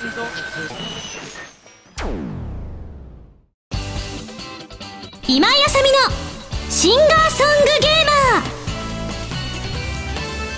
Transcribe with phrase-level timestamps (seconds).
[0.00, 0.08] 今
[5.46, 5.98] 井あさみの
[6.70, 8.48] シンガーソングゲーマー。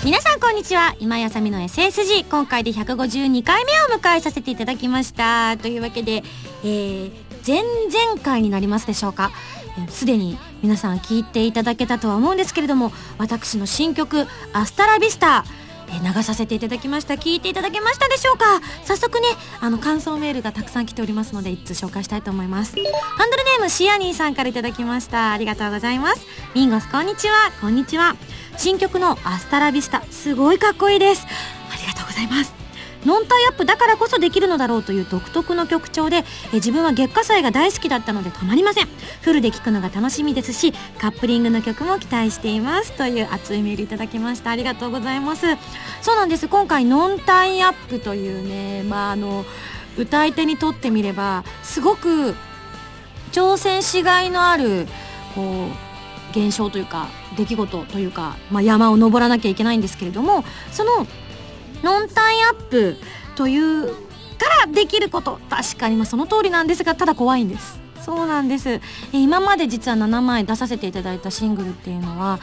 [0.05, 0.95] 皆さんこんにちは。
[1.01, 5.57] 今井あさみの SSG 今回で152回目を迎えさせていただきました。
[5.57, 6.23] というわけで、
[6.63, 7.11] えー、
[7.45, 9.31] 前々回になりますでしょうか。
[9.89, 15.43] すで、に皆さん聞いていただけたとは思うんですけれども私の新曲「アスタラビスタ」
[15.93, 17.15] え流させていただきました。
[17.15, 18.61] 聞いていただけましたでしょうか？
[18.83, 19.27] 早速ね
[19.61, 22.75] あの感想メールがたくさん来ておりますので一通紹介したいと思います。
[22.75, 22.81] ハ
[23.25, 25.31] ンドルネームシアニーさんからいただきました。
[25.31, 26.25] ありがとうございます。
[26.55, 27.51] ミンゴスこんにちは。
[27.61, 28.15] こんにちは。
[28.57, 30.03] 新曲のアスタラビスタ。
[30.11, 31.25] すごいかっこいいです。
[31.71, 32.62] ありがとうございます。
[33.05, 36.17] ノンタイアップだからこそできるのだろうという独特の曲調で
[36.51, 38.87] え自分は月下祭が大好きだったのでたまりません。
[39.21, 42.93] フルで聴くのが楽しみですしカップリングの曲も期待しています。
[42.93, 44.51] という熱いメールいただきました。
[44.51, 45.45] ありがとうございます。
[46.01, 46.47] そうなんです。
[46.47, 49.45] 今回ノンタイアップというねまああの
[49.97, 52.35] 歌い手にとってみればすごく
[53.31, 54.87] 挑戦しがいのある
[55.35, 55.93] こう
[56.31, 57.07] 現象というか
[57.37, 61.07] 出来事というか、まあ、山を登らなきゃいけないんですけれどもその
[61.83, 62.97] ノンタイアップ
[63.35, 63.95] というか
[64.65, 65.39] らできること。
[65.49, 67.79] 確かにまあその通りなんですがただ怖いんです。
[68.01, 68.81] そうなんです、
[69.13, 72.37] 今まで実は7枚出させていただいたシングルっていうのは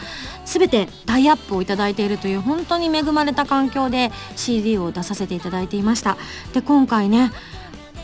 [0.46, 6.16] 全てタイアップをいただいているという本当に恵まれた環境で CD を出させていただいていました。
[6.54, 7.30] で今回ね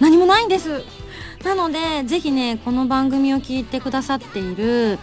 [0.01, 0.83] 何もないんです。
[1.45, 4.99] なのでぜひねこの番組を聞いてくださっている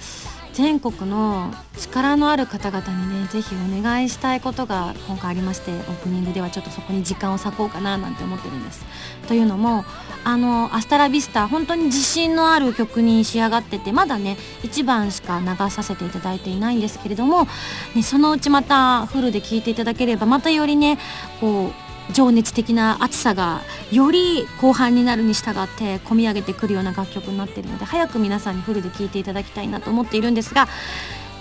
[0.54, 8.86] 全国の力のある方々にねぜひお願いしたいことが今回ありましてオープニングではちょっとそこに時間を割こうかななんて思ってるんです。
[9.28, 9.84] というのも
[10.24, 17.48] あの「アスタラビスタ」本当に自信のある曲に仕上がっててまだね1番しか流させていただいていないんですけれども、
[17.96, 21.00] ね、そのうちまたフルで聴いていただければまたよりね
[21.42, 30.68] こう情熱的な熱さがより後半になるに従って込み上げてくるような楽曲になっているので早く皆さんにフルで聴いていただきたいなと思っているんですが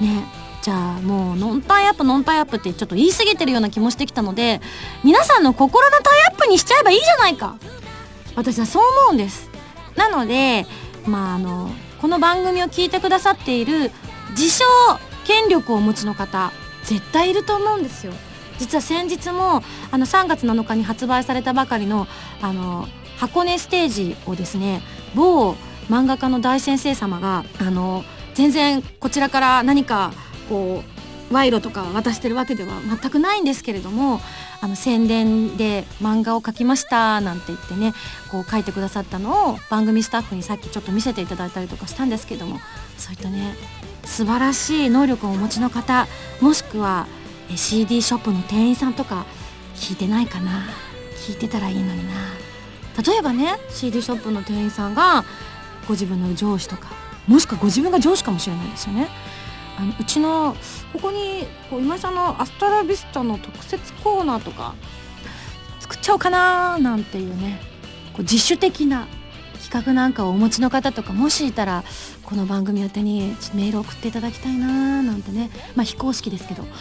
[0.01, 0.25] ね
[0.63, 4.61] じゃあもうノンタイアップノンタイアップってちょっと言い過ぎてるような気もしてきたので
[5.03, 7.57] 皆さんの心のタイアップにしちゃえばいいじゃないか。
[8.35, 9.51] 私はそう思うんです。
[9.97, 10.67] なので
[11.05, 11.71] まああの
[12.01, 13.91] この番組を聞いてくださっている
[14.31, 14.65] 自称
[15.25, 16.53] 権力をお持ちの方
[16.85, 18.13] 絶対いると思うんですよ。
[18.59, 22.07] 実は先日もあの3月7日に発売されたばかりの
[22.41, 22.87] あの
[23.19, 24.83] 箱根ステージをですね
[25.15, 25.55] 某
[25.89, 28.05] 漫画家の大先生様があの
[28.35, 30.13] 全然こちらから何か
[30.49, 30.83] こ
[31.31, 34.21] う賄賂とか渡してるわけでは全くないんですけれども
[34.61, 37.95] あの宣伝で漫画を描きましたなんて言ってね
[38.31, 42.59] こう書いてくださったのを番組スタッフにさっきちょっと見せていただいたりとかしたんですけども
[42.99, 43.55] そういったね
[44.05, 46.07] 素晴らしい能力をお持ちの方
[46.41, 47.07] もしくは
[47.57, 49.27] CD ショップの店員さんとか
[49.75, 50.65] 聞いてないかな。
[51.27, 52.15] 聞いてたらいいのにな。
[53.07, 55.25] 例えばね CD ショップの店員さんが
[55.87, 56.91] ご自分の上司とか
[57.27, 59.09] もしくはご自分が上司かもしれないですよね。
[59.79, 60.55] あのうちの
[60.93, 64.75] ここにこう今井さんのアストラビスタの特設コーナーとか
[65.81, 67.59] 作っちゃおうかななんていうね
[68.13, 69.07] こう自主的な
[69.73, 71.83] 企画なんかをお持ちの方とかもしいたら
[72.25, 75.49] この番組宛てにメール送っていただきたいななんてね。
[75.75, 76.67] まあ非公式ですけど。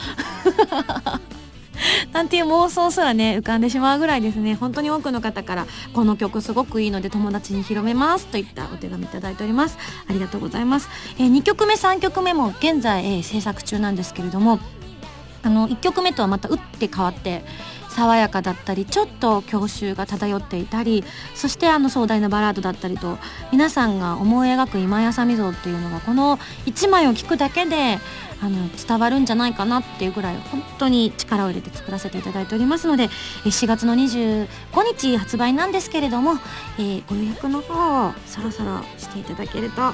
[2.11, 4.55] なんていう妄想すらね浮かんでしまうぐらいですね。
[4.55, 9.77] 本当に多くの方からこの曲すごくいいので友達に広めますといったお手紙いただいております。
[10.09, 14.59] ありがとうございます、えー、2曲目3曲目も現在、えー、制作中なんですけれども
[15.43, 17.45] あの1曲目とはまた打って変わって
[17.91, 21.03] 爽やかだったりちょっと郷愁が漂っていたり
[21.35, 23.17] そしてあの壮大なバラードだったりと
[23.51, 27.99] 皆さんが思い描く今やさみ像っていうのがこの1枚を聴くだけで
[28.41, 33.07] あの伝わるんじゃないかなっていうぐらい本当に力を入れて作らせていただいておりますので
[33.43, 34.47] 4月の25
[34.97, 36.33] 日発売なんですけれども、
[36.79, 39.93] えー、ご予約の方をそろそろしていただけると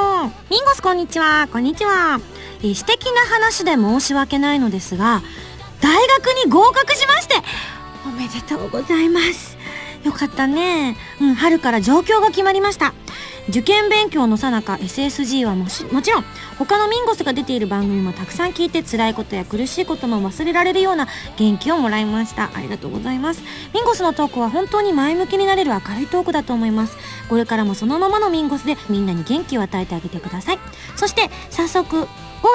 [0.50, 1.47] ミンゴスこんにちは。
[1.51, 2.19] こんにちは、
[2.63, 5.21] え、素敵な話で申し訳ないのですが
[5.81, 7.35] 大学に合格しまして
[8.06, 9.56] おめでとうございます。
[10.03, 10.97] よかったね。
[11.21, 12.94] うん春から上京が決まりました。
[13.50, 16.25] 受験勉強のさなか SSG はもしもちろん
[16.57, 21.07] 他のミンゴスが出ている番組もたくさん聞いて辛いことや苦しいことも忘れられるような
[21.38, 22.50] 元気をもらいました。
[22.56, 23.44] ありがとうございます。
[23.74, 26.97] ミンゴスのトークは本当に前向きになれる明るいトークだと思います。
[27.30, 30.59] これからもそのままのミンゴスでみんなに元気を与えてあげてください。
[30.95, 32.07] そして早速5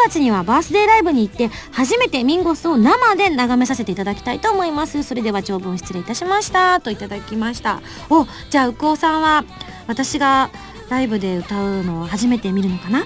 [0.07, 5.03] 月にはバースデーライブに行って初めてミンゴスを生で眺めさせていただきたいと思います。
[5.03, 6.81] それでは長文失礼いたしました。
[6.81, 7.81] といただきました。
[8.09, 9.45] おじゃあうくおさんは
[9.87, 10.51] 私が
[10.91, 13.05] ライブで歌うのを初めて見るのかな？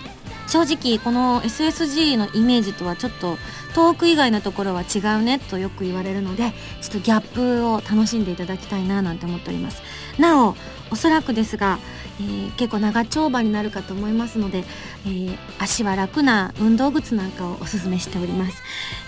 [0.49, 3.37] 正直この SSG のイメージとはちょっと
[3.75, 9.83] トーク以外のところは違うねとよく言われるのでちょっとギャップを楽しんでいただきたいななんて思っております。
[10.19, 10.57] なお
[10.91, 11.79] おそらくですが
[12.21, 14.65] えー、結構長丁場になるかと思いますので、
[15.05, 18.63] えー、足は楽な運動靴なんかをおすすめしております。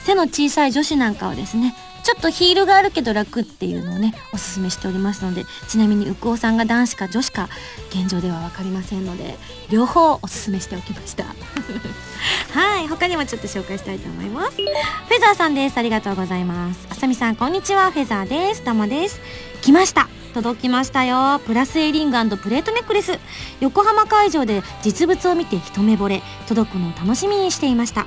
[0.04, 1.74] 背の小さい女子なんかはですね
[2.06, 7.48] ちょっとヒールがあるけど楽っていうのをねおすすめしておりますのでちなみにうくおさんが男子か女子か
[7.90, 9.34] 現状では分かりませんので
[9.72, 11.24] 両方おすすめしておきました。
[12.54, 14.52] はい他にもちょっと紹介したいと思います。
[14.52, 15.78] フェザーさんです。
[15.78, 16.86] ありがとうございます。
[16.90, 17.90] あさみさんこんにちは。
[17.90, 18.62] フェザーです。
[18.62, 19.20] たまです。
[19.62, 20.08] 来ました。
[20.32, 21.40] 届きましたよ。
[21.44, 23.18] プラスエリングプレートネックレス。
[23.58, 26.22] 横浜会場で実物を見て一目惚れ。
[26.46, 28.06] 届くのを楽しみにしていました。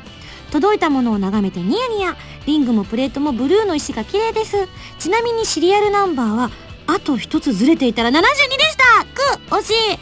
[0.49, 2.15] 届いたものを眺めてニヤニヤ。
[2.45, 4.67] リングもプレートもブルーの石が綺麗です。
[4.97, 6.51] ちなみにシリアルナンバーは
[6.87, 9.05] あと一つずれていたら72でした。
[9.05, 9.99] く惜しい。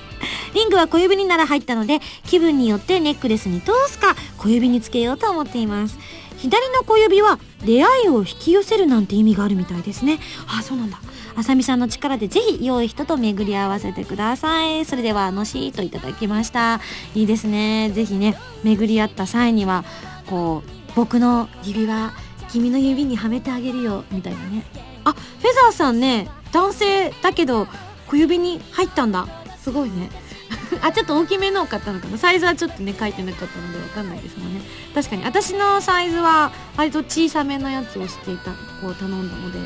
[0.54, 5.98] リングは小指になら入ったので気分によってネックレスに通すか小指につけようと思っています。
[6.38, 10.20] 左の小指は出会いを引き寄せるなんて意味があるみたいですね。
[10.48, 11.00] あそうなんだ。
[11.36, 14.86] あさみさんの力でぜひ良い人と巡り合わせてください。
[14.86, 16.80] それではあのしーといただきました。
[17.14, 17.92] いいですね。
[17.94, 19.84] ぜひね巡り合った際には
[20.30, 22.14] こう僕の指輪
[22.52, 24.64] 君の指にはめてあげるよみたいなね。
[25.04, 25.22] あフェ
[25.64, 27.68] ザーさんね男性だけど
[28.08, 29.28] 小指に入ったんだ。
[29.60, 30.10] すごいね。
[30.82, 32.18] あちょっと大きめのを買ったのかな。
[32.18, 34.62] サイズはちょっとね書いてなかったので分かんないですもんね。
[34.94, 38.52] 確かに私のサイズは割と小さめのやつをしていた
[38.82, 39.60] こう頼んだので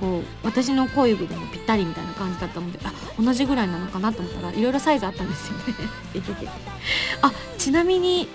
[0.00, 5.74] こう私の小指でもぴったりみたいな感じだったのであ同じぐらいなのかなと思ったらいろいろサイズあったんですよね。
[7.22, 8.28] あちなみに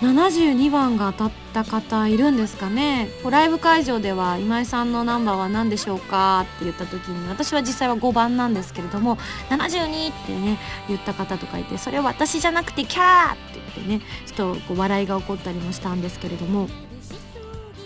[0.00, 3.08] 72番が当たった方いるんですかね。
[3.30, 6.44] ライブ会場では今井さんのナンバーは何でしょうか？
[6.56, 9.16] って言った時に私は実際は5番なんですけれども
[9.48, 10.58] 72ってね
[10.88, 16.68] 言った方とかいてそれは私じゃなくてキャーって言ってねちょっとこう笑いが起こったりもしたんですけれども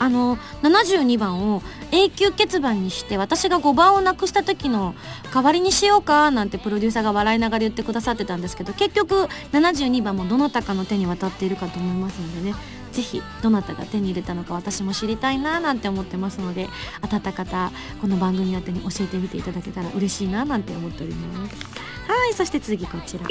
[0.00, 1.62] あの72番を
[1.93, 4.94] 永久欠番にして私が5番をなくした時の
[5.32, 12.79] 代わりにしようかなんてプロデューサーが笑いながら言ってくださってたんですけど結局72番もどなたかの手に渡っているかと思いますのでね。
[12.90, 16.69] 是非どなたが手に入れたのか私も知りたいななんて思ってますので
[17.02, 17.70] 当たった方
[18.00, 21.90] この番組宛てに教えてみていただけたら嬉しいななんて思っております。
[22.10, 23.26] はいそして次こちら。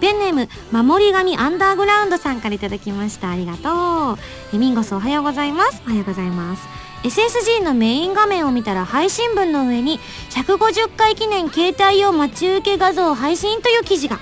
[0.00, 0.48] ペンネーム
[0.84, 3.30] 守り神アンダーグラウンドさんから頂きました。
[3.30, 4.18] ありがとう。
[4.54, 5.82] えミンゴスおはようございます。
[5.86, 6.66] おはようございます。
[7.02, 9.98] SSG のメイン画面を見たら配信文の上に
[10.30, 14.18] 150回記念携帯用待ち受け画像配信という記事が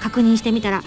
[0.00, 0.82] 確認してみたら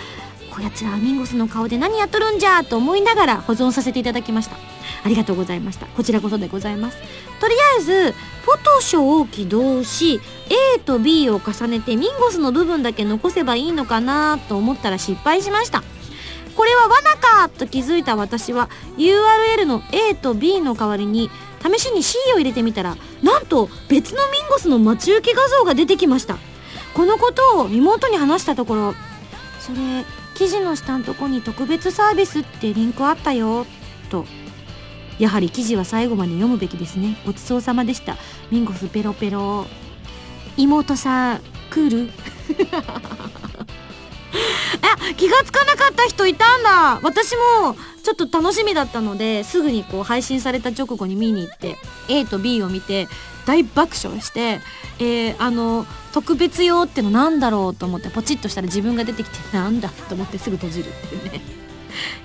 [0.55, 4.55] こやつらミンゴスの顔で何やっとるんじゃと思いながら保存させていただきました。
[5.03, 5.85] ありがとうございました。
[5.87, 6.97] こちらこそでございます。
[7.41, 10.21] とりあえずフォトショーを起動し
[10.75, 15.83] A と B を重ねてミンゴスの部分だけ残せばいいのかなと思ったら失敗しました。
[16.55, 21.29] これは罠かと気づいた私は URL の A と B の代わりに
[21.61, 26.37] 試しに C を入れてみたらなんと別のミンゴスの待ち受け画像が出てきました。
[26.93, 28.95] このことを妹に話したところ
[29.59, 33.65] それ記事の下のとこに特別サービスってリンクあったよ。
[34.09, 34.25] と。
[35.17, 37.17] やはり記事は最後まで読むべきですね。
[37.25, 38.17] ごちそうさまでした。
[38.51, 39.65] ミンゴスペロペロ。
[40.57, 42.09] 妹さん来る？
[44.81, 46.99] あ気がつかなかった人いたんだ。
[47.01, 51.77] 私もちょっと楽しみだったのですぐにこう配信された直後に見に行って
[52.09, 53.07] A と B を見て
[53.45, 54.59] 大爆笑して、
[54.99, 61.64] えー、あの特別用ってのなんだろうと思ってポチッとしたら自分が出てきてなんだと思ってすぐ閉じるっていうね。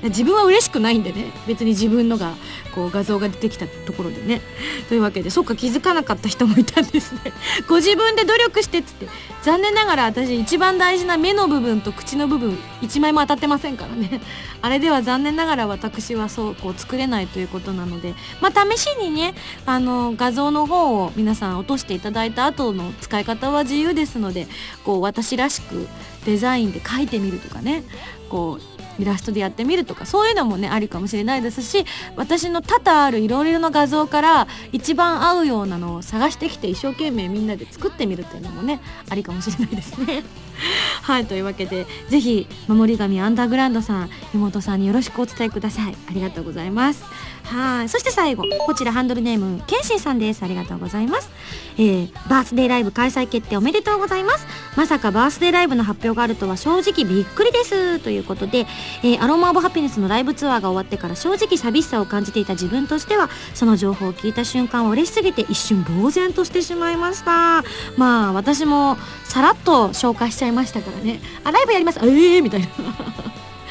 [0.02, 1.32] 自分は嬉しくないんでね。
[1.46, 2.34] 別に自分のが
[2.74, 4.40] こう画像が出てきたところでね。
[4.88, 7.32] というわけでそっか気づかなかった人もいたんですね。
[7.68, 9.08] ご自分で努力してっつって
[9.42, 14.20] 残念ながら私一番大事な目の部分と口の部分1枚も当たってませんからね。
[14.62, 19.34] あれでは残念ながら私はそうこう作れないということなのでまあ試しにね
[19.66, 24.46] あの画像の方を皆さん落としていただいた後の使い方は自由ですので
[24.84, 25.88] こう私らしく
[26.24, 27.84] デザインで描いてみるとかね。
[28.28, 31.84] こうイラストでやってみるとかそういうのもねありかもしれないですし
[32.16, 40.22] 私の多々あるいろいろな画像から一番合うようなのを探してきて一生懸命みんなで作ってみるっていうのもねありかもしれないですね。
[41.02, 45.94] はいというわけでぜひ守り神アンダーグラウンドさん妹さんによろしくお伝えください。
[46.08, 47.02] ありがとうございます。
[47.44, 50.42] はいそして最後こちらハンドルネームケンシンさんです。
[50.42, 51.30] ありがとうございます。
[51.76, 54.46] えー、バースデーライブ開催決定おめでとうございます。
[54.76, 57.98] まさかバースデーライブの発表があるとは正直びっくりです。
[58.00, 58.66] ということで、
[59.02, 67.64] えー、アロマ・オブ・ハピネスのライブツアーが終わってから正直寂しさを感じていた自分としてはその情報を聞いた瞬間は嬉しすぎて一瞬呆然としてしまいました。
[67.96, 71.20] まあ私もさらっと紹介しちゃいましたからね。
[71.44, 72.00] あライブやります。
[72.02, 72.66] ええー、みたいな。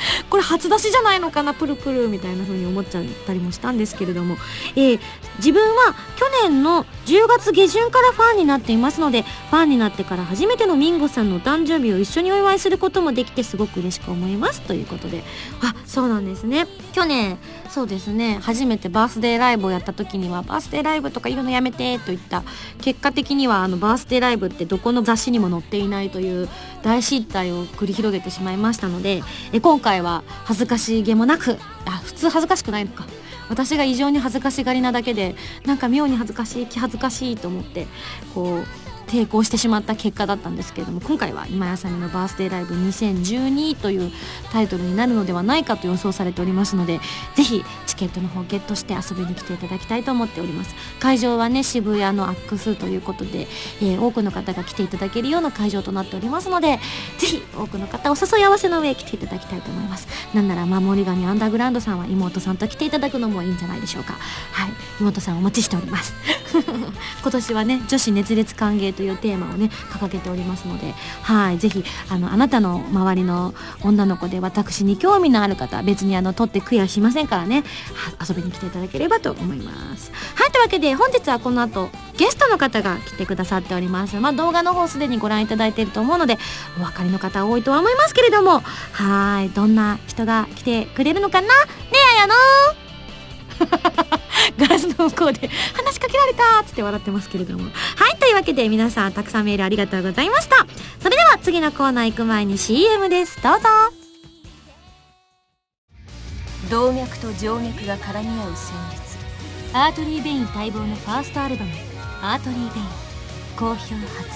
[0.29, 4.38] これ初出しじゃないのかなプルプルみたいな風に思っちゃったりもしたんですけれども、
[4.75, 5.00] えー、
[5.38, 15.24] 自分は去年の10月下旬からファンになっていますのでファンになってから初めてのミンゴさんのお誕生日を一緒にお祝いすることもできてすごく嬉しく思いますということで。
[15.62, 16.68] あそうなんですね。
[16.94, 17.38] 去年
[17.70, 18.39] そうですね。
[18.41, 22.44] 初めてバースデーライブをやった時にはバースデーライブとか言うのやめてと言った。
[22.82, 26.50] 結果的にはあのバースデーライブってどこの雑誌にも載っていないという
[26.84, 29.22] 大失態を繰り広げてしまいましたので
[29.52, 33.06] え今回は恥ずかしげもなくあ普通恥ずかしくないのか。
[33.50, 37.88] 私が異常に恥ずかしがりなだけでなんか妙に恥ずかしい気恥ずかしいと思って
[38.36, 44.12] こう抵抗してしまった結果だったんですけれども今回は今やさみのバースデーライブ2012という
[44.51, 47.00] タイトルになるのではないかと予想されておりますので
[47.36, 50.75] ぜひチケットの方ゲットして遊びに来ていただきたいと思っております。
[51.00, 53.48] 会場はね渋谷のアックスということで、
[53.82, 56.80] えー、多くの方が来ていただけるような会場となっておりますので
[57.18, 60.08] ぜひ多くの方お誘い合わせの上来ていただきたいと思います。
[60.34, 64.13] なんなら守り神アンダーグラウンドさんは妹さんと来ていただくのもいいんじゃないでしょうか。
[64.51, 64.72] はい。
[65.00, 66.13] 妹さんお待ちしております。
[67.22, 77.63] 今年はね女子熱烈歓迎というテーマをね掲げておりますのではいぜひあのあなたの周りの女の子で私に興味のある方別にあの取って悔やしませんからね
[78.27, 80.12] 遊びに来ていただければと思います。
[80.36, 81.88] はいというわけで本日はこの後
[82.18, 84.18] ゲストの方が来てくださっております。
[84.18, 86.38] まあ動画の方すでにご覧いただいていると思うので
[86.77, 91.48] お分かりの方多いとは思いますけれどもはいどんな人が来てくれるのかな？
[91.48, 91.53] ね
[91.94, 92.34] えあやの
[94.58, 97.63] ガラスの向こうで話しかけられたっつって笑ってますけれども。
[97.63, 97.70] は
[98.10, 100.65] いというわけで皆さんたくさんメールありがとうございました。
[101.00, 103.41] それでは次のコーナー行く前に CM です。
[103.41, 103.68] どうぞ。
[106.70, 109.18] 動脈と静脈が絡み合う旋律。
[109.74, 111.72] アートリー・ベイン待望のファーストアルバム
[112.22, 112.88] 「アートリー・ベイン」
[113.58, 113.89] 好評発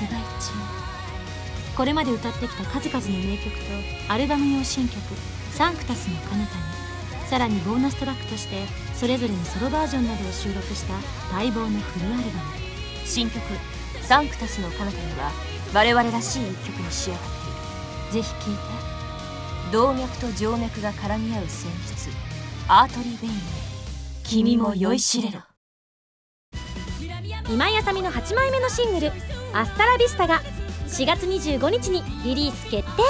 [0.06, 0.52] 売中。
[1.76, 5.00] これまで歌ってきた数々の名曲とアルバム用新曲
[5.52, 6.74] 「サンクタスの彼方に。
[7.30, 8.68] さらにボーナストラックとして
[9.04, 10.94] それぞれのソロバージョンなどを収録した
[11.36, 12.24] 待望のフルアルバム。
[13.04, 13.44] 新曲
[14.02, 15.30] 「サンクタスの彼方には
[15.74, 17.24] 我々らしい一曲に仕上がっ
[18.14, 18.24] ている。
[18.24, 19.74] ぜひ聴いて。
[19.74, 22.10] 動脈と静脈が絡み合う旋律。
[22.70, 23.34] アートリー・ベイン
[24.24, 25.42] 君も酔いしれろ。
[27.50, 29.12] 今井あさみの8枚目のシングル
[29.54, 30.42] 「アスタラビスタ」が
[30.88, 33.04] 4月25日にリリース決定。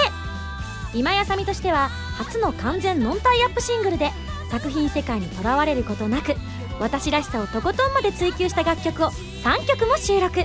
[0.95, 4.11] 今井あさみとしては初の完全ノンタイアップシングルで
[4.53, 6.35] 作品世界にとらわれることなく
[6.79, 10.41] 私らしさをとことんまで追求した楽曲を3曲も収録。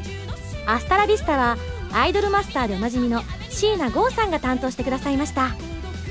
[0.66, 1.58] アスタラビスタは
[1.92, 5.50] アイドルマスターでおなじみの椎名剛さんが担当してくださいました。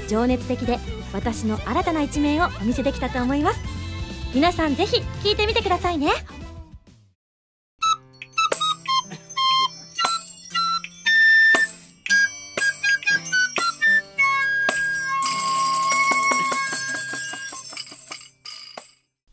[0.08, 0.78] 情熱的で
[1.12, 3.60] 私の新たな一面をお見せできたと思います。
[4.36, 6.12] 皆さんぜひ聴いてみてくださいね。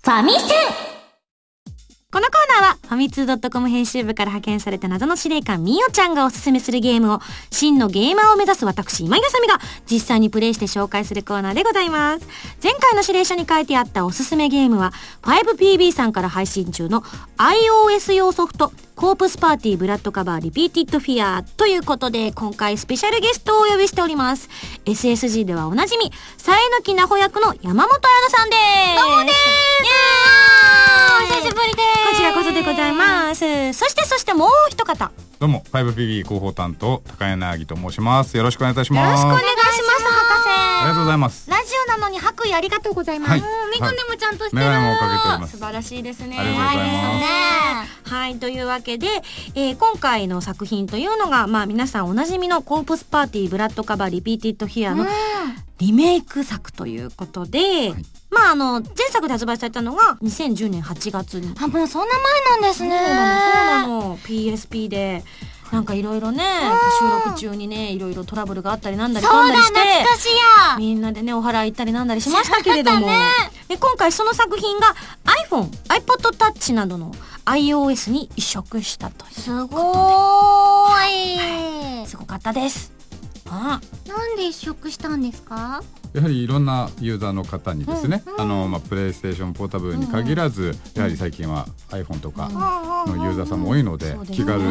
[0.04, 0.83] ファミセン。
[2.94, 7.20] ファミ通 .com 編集部から派遣された謎の司令官みおちゃんがおすすめするゲームを
[7.50, 9.58] 真のゲーマーを目指す私今井あさみが
[9.90, 12.26] 実際にプレイして紹介するコーナーでございます。
[12.62, 17.02] 前回の指令書に書いてあったおすすめゲームは 5PB さんから配信中の
[17.36, 24.48] iOS 用ソフトコープスパーティーブラッドカバーリピーティッドフィアということで今回スペシャルゲストをお呼びしております。
[24.84, 29.02] SSG ではおなじみさえのきなほ役の山本彩乃さんです。
[29.02, 30.63] どうもです
[31.14, 32.10] お久しぶりです。
[32.10, 33.72] こちらこそでございます。
[33.72, 35.12] そしてそしてもう一方。
[35.38, 38.36] どうも 5PB 広報担当高柳と申します。
[38.36, 39.24] よろしくお願いいたします。
[39.24, 40.04] よろしくお願いします。
[40.04, 40.48] 博士。
[40.50, 40.53] あ
[40.84, 41.50] りがとうございます。
[41.50, 43.40] ラジオなのに白衣ありがとうございます、はい。
[43.40, 45.56] メガネもちゃんとしてる、メガネもかけております。
[45.58, 46.38] 素晴らしいですね。
[46.38, 47.18] ありがとうございます。
[47.18, 48.36] ねはい。
[48.36, 49.08] というわけで、
[49.54, 55.06] えー今回の作品というのがまあ皆さんおなじみのコープスパーティーブラッドカバーリピーティッドフィアの
[55.78, 57.92] リメイク作ということで、
[58.30, 61.54] まああの前作で発売されたのが2010年8月に。
[61.60, 62.14] あもうそんな
[62.50, 62.98] 前なんですね。
[62.98, 64.18] そうなのそうなの。
[64.18, 65.24] PSP で
[65.74, 66.44] なんかいろいろね
[67.00, 69.80] 収録中にねいろいろトラブルがあったりなんだりんだりして
[70.78, 73.08] みんなでねお祓い行ったりなんだりしましたけれども、
[73.66, 74.94] で今回その作品が
[75.50, 77.12] iPhone、iPod Touch などの
[77.44, 82.06] iOS に移植したというすごーい。
[82.06, 82.92] すごかったです。
[83.46, 85.82] あなんで移植したんですか？
[86.14, 92.48] やはりいろんなユーザーの方にですね、あのまあプレイステーションポータブルに限らず、やはり最近は iPhone とか
[93.06, 94.36] のユーザーさんも多いので、そうですね。
[94.36, 94.66] 気軽に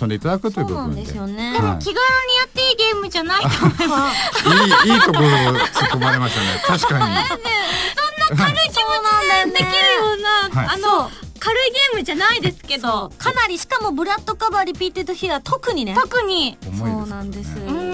[0.00, 1.02] 遊んでいただくという部分で。
[1.02, 1.58] ね。
[1.58, 1.84] はい。
[1.84, 4.48] 気軽にやっていいゲームじゃないと思います。
[4.86, 4.94] いい。
[4.94, 6.46] いいところを突っ込まれましたね。
[6.64, 7.16] 確かに。
[7.26, 7.38] そう
[8.28, 8.44] な
[9.22, 9.52] んだよね。
[9.52, 9.70] できるよ
[10.16, 10.68] うな、はい。
[10.74, 15.94] あの軽いゲームじゃないですけどかなりしかもブラッドカバーリピーテッドフィア特にね。
[15.94, 16.56] 特に。
[16.66, 17.50] 重いそうなんです。
[17.58, 17.93] うん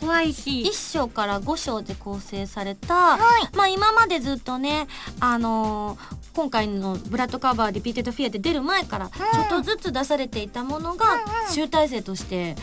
[0.00, 3.16] 怖いし一章から五章で構成された、
[3.54, 4.86] まあ今までずっとね
[5.20, 11.06] あのー今回のブラッドカバーリピーテッドフィアって出る前からちょっとずつ出されていたものが
[11.50, 12.56] 集大成として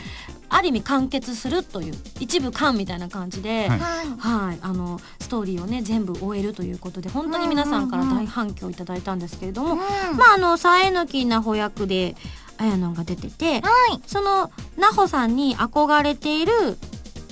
[0.48, 3.78] ある意味完結するという一部完みたいな感じで、はい。
[3.78, 12.14] はい、あのストーリーをね全部終えるということで本当に皆さんから大反響いただいたんですけれども、まああのさえのきなほ役で
[12.58, 14.00] 綾野が出てて、はい。
[14.06, 16.52] そのなほさんに憧れている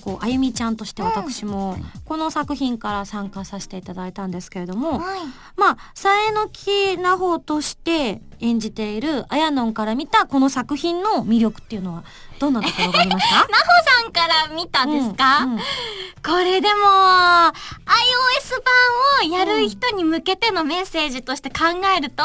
[0.05, 5.21] こうあゆみちゃんとして私もこの作品から参加させていただいたんですけれども、はい。
[5.57, 12.05] まあさえぬきなほとして演じているあやのんから見たこの作品の魅力っていうのは
[12.41, 13.37] どんなところがありました？
[13.37, 13.47] なほ
[14.03, 15.59] さんから見たんですか、うんうん。
[15.59, 15.65] こ
[16.39, 17.53] れでも iOS
[19.23, 21.57] 版をやる人に向けてのメッセージとして考
[21.97, 22.25] えると、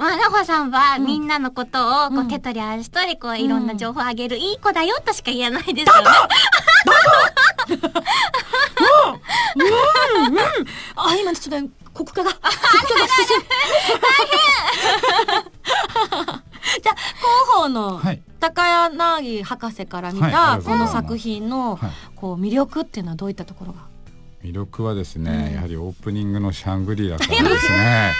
[0.00, 2.28] まあ、なほさんはみんなのことをこううん。
[2.28, 6.10] 手取り足取りこういろんな情報をあげるいい子だよとしか言えないですよね。
[10.96, 13.44] あ今ちょっと国家が国家が進む
[16.82, 23.80] じゃあ広報のはい高柳博士から見たこの作品のはいこう魅力っていうのはどういったところが
[24.42, 28.14] 魅力はですね、やはりオープニングのシャングリラからですね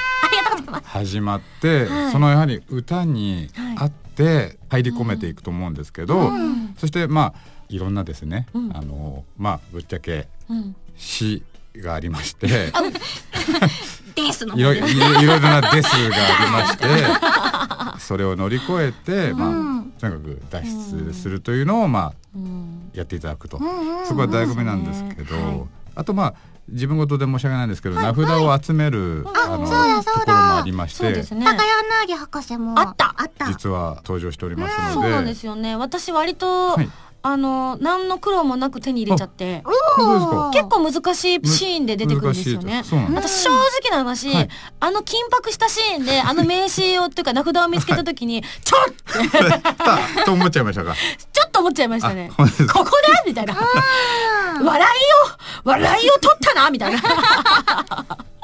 [0.84, 2.12] 始まって、はい。
[2.12, 6.30] そのやはり歌に合って入り込めていくと思うんですけど、
[6.78, 7.34] そしてまあ
[7.68, 8.76] いろんなですね、うん。
[8.76, 10.76] あのまあぶっちゃけうん。
[10.96, 11.42] 詩
[11.76, 22.90] がありましてですのいろいろなデスがありましてそれを乗り越えて、まあ、とにかく脱出するというのを、まあ、うん。
[22.92, 23.64] やっていただくと、そ
[24.14, 25.62] こは醍醐味なんですけど、はい。
[25.94, 26.34] あとまあ
[26.68, 31.44] 自分事で申し訳ないんですけど、名札を集める、あのところもありましてそうですね。
[31.44, 33.14] 高柳博士もあった。
[33.16, 33.46] あった。
[33.46, 35.76] 実は登場しておりますので、そうなんですよね。
[35.76, 36.90] 私割と、はい。
[37.22, 39.60] あの何の苦労もなく手に入れちゃって。
[39.62, 40.50] 本当ですか？
[40.54, 42.76] 結構難しいシーンで出てくるんですよね。
[42.76, 43.28] 難しいそうなんです。
[43.28, 44.48] 私正直な話、はい。
[44.80, 48.78] あの緊迫したシーンであの名刺をっていうか名札を見つけた時に、ちょ
[50.22, 50.32] っと。
[50.32, 50.94] 思っちゃいましたか？
[51.30, 52.32] ちょっと思っちゃいましたね。
[52.38, 53.54] ここでみたいな。
[53.54, 54.70] 笑いを
[55.64, 57.00] 笑いを取ったなみたいな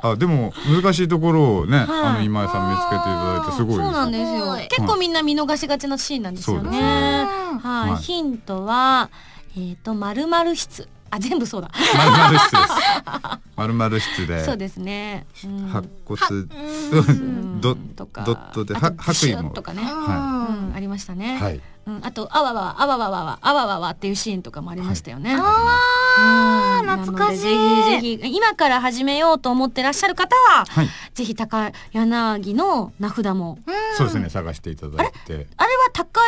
[0.02, 1.86] あでも難しいところをね、はい。
[1.88, 3.84] あの今井さん見つけていただいてすごいです。
[3.84, 4.40] そうなんですよ。
[4.40, 4.68] すごい。
[4.68, 6.70] 結構みんな見逃しがちなシーンなんですよね。
[6.70, 7.24] ね。
[7.62, 8.02] はい、はい。
[8.02, 9.10] ヒントは
[9.56, 12.72] えっ、とまるまる室あ全部そうだ、まるまる室です。
[13.56, 14.44] まるまる室で。
[14.44, 15.68] そうですね、うん。
[15.68, 16.20] 白骨。
[16.42, 17.60] ん。
[17.60, 18.74] ドットで。
[18.74, 19.50] 白衣も。
[19.50, 21.60] ッとかね、はうん、ありましたね、いはい。
[21.86, 25.40] うん、あとあわわわあわわわわあわわわっていうシーンとかもありましたよね、あう
[26.22, 27.54] んー懐かしい。
[27.56, 30.88] なのでぜひぜひ今から始めようと思ってらっしゃる方は、はい。
[31.14, 33.58] ぜひ高柳の名札も。
[33.98, 35.46] そうですね探していただいて。
[35.56, 35.76] あれ？
[35.76, 36.20] は高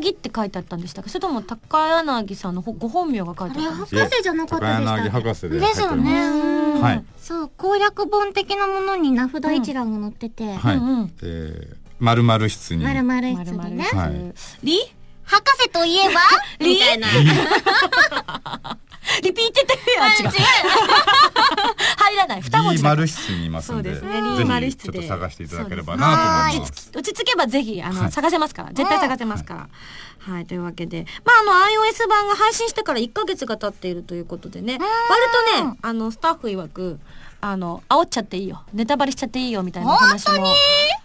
[0.00, 4.00] 柳って書いてあったんでしたかそれとも高柳さんのほご本名が書いてあったんですか？
[4.02, 6.22] 博士じゃなかった高でした柳博士でですよね。
[6.26, 6.82] うん。
[6.82, 7.04] はい。
[7.18, 10.76] そう攻略本的なものに名札一覧が載ってて、はい。
[10.76, 11.12] うんうん。
[11.22, 12.84] えーまるまる室に。
[12.84, 13.70] まるまるまるまる室。
[13.70, 14.34] でねはい。
[14.62, 14.78] リ？
[15.24, 16.20] 博士といえば？
[16.60, 17.08] みたいな
[19.22, 20.30] リピーテッドフェア違う。
[21.96, 22.42] 入らない。
[22.42, 24.30] 二文字だリーマル室にいますんで、そうですね。
[24.30, 25.00] リぜーマル室で。
[25.00, 26.06] ひちょっと探していただければな
[26.50, 26.90] と思います。
[26.94, 28.12] 落ち着けばぜひあの、はい。
[28.12, 28.70] 探せますから。
[28.72, 31.06] 絶対探せますから、はい、というわけで。
[31.24, 34.78] まああの iOS 版が配信してから1ヶ月が経っているということでね。
[34.78, 37.00] 割とねあのスタッフ曰く
[37.40, 38.62] あの煽っちゃっていいよ。
[38.72, 40.46] ネタバレしちゃっていいよみたいなお話も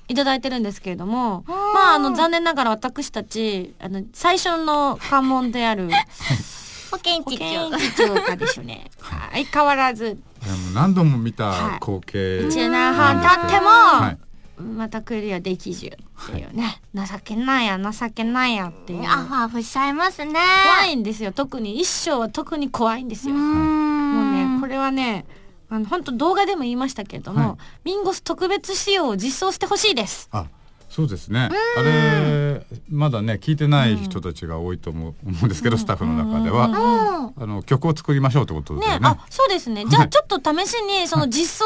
[0.08, 1.44] いただいてるんですけれども。
[1.48, 5.90] まああの残念ながら私たちあの最初の関門である
[6.92, 8.62] 保健保室長健室長がです。
[8.62, 8.92] ね
[9.34, 10.06] 相変わらず。
[10.06, 11.80] でも何度も見たはい。
[11.80, 12.40] 光景。
[12.42, 14.18] 1年半経っても、はい。
[14.62, 19.04] またクリアできずっていうね、情けないや情けないやっていう。
[19.04, 20.34] あファーフしちゃいますね。
[20.34, 21.32] 怖いんですよ。
[21.32, 24.52] 特に一生は特に怖いんですよ、もん。
[24.54, 25.26] うねこれはね
[25.70, 27.58] あの本当動画でも言いましたけれども、はい。
[27.86, 30.30] ミンゴス特別仕様を実装してほしいです。
[30.32, 30.46] あ
[30.92, 31.50] そうですね。
[31.78, 39.00] あれまだね聞いてない人たちが多いと思う思うんですけど、スタッフの中では、あの曲を作りましょうってことでね。
[39.00, 41.66] ねあそうですねじゃあちょっと試しにその実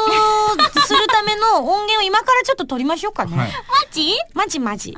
[0.80, 3.48] するための音源を今からちょっと取りましょうかね、はい。
[3.50, 3.54] マ
[3.90, 4.12] ジ？
[4.34, 4.94] マジマジ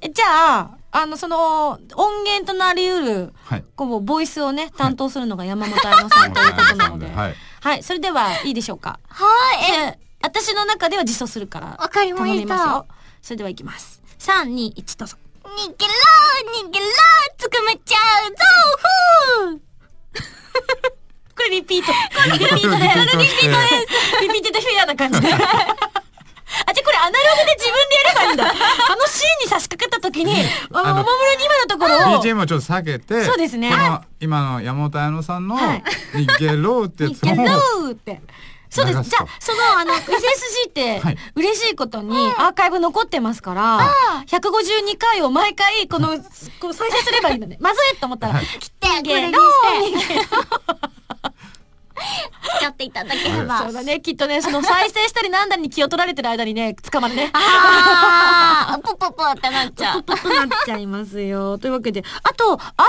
[0.00, 3.64] え じゃああのその音源となりうるはい。
[3.76, 7.34] こうボイスをね担当するのが山本彩乃さんということなので、はい。
[7.60, 8.98] はい、それではいいでしょうか。
[9.08, 9.26] は
[9.90, 9.98] い。
[10.22, 11.76] 私の中では実装するから。
[11.78, 12.86] わかりました頼みますよ。
[13.22, 14.02] それではいきます。
[14.18, 15.16] 三二一どうぞ。
[15.44, 15.92] 逃げろ
[16.66, 16.86] 逃げろ
[17.38, 18.36] 捕まっちゃうぞ
[19.48, 19.60] ふう
[21.36, 21.92] これリピート。
[21.92, 21.94] こ
[22.30, 25.28] れリピート で、リピートしてリピートでフェアな感じで。
[25.32, 28.44] あ、じゃあこれアナログで自分でやればいいんだ。
[28.44, 30.32] あのシーンに差し掛かった時に、
[30.70, 31.02] おもむろ
[31.38, 33.70] に今のところを、BGM をちょっと下げて、そうですね
[34.20, 35.82] 今の山本彩乃さんのはい
[36.12, 38.20] 「逃げろ」ってやつゲロをーって。
[38.72, 39.02] そうです。
[39.10, 43.94] じゃあ、その、あの、SSG って はい、嬉しいことに、アーカイブ残ってますから、
[44.26, 46.08] 152回を毎回、この、
[46.58, 47.58] こう再生すればいいのね。
[47.60, 49.42] まずいと思ったら、はい来て、これにゲロ
[50.00, 50.14] して。
[52.58, 53.58] 使っていただければ。
[53.58, 57.30] そうだね、きっとね、その再生したりなんだりに気を取られてる間にね、捕まるね。
[57.32, 60.02] あー、ポポポってなっちゃう。
[60.02, 61.58] となっちゃいますよ。
[61.58, 62.88] というわけで、あと、iOS 版にな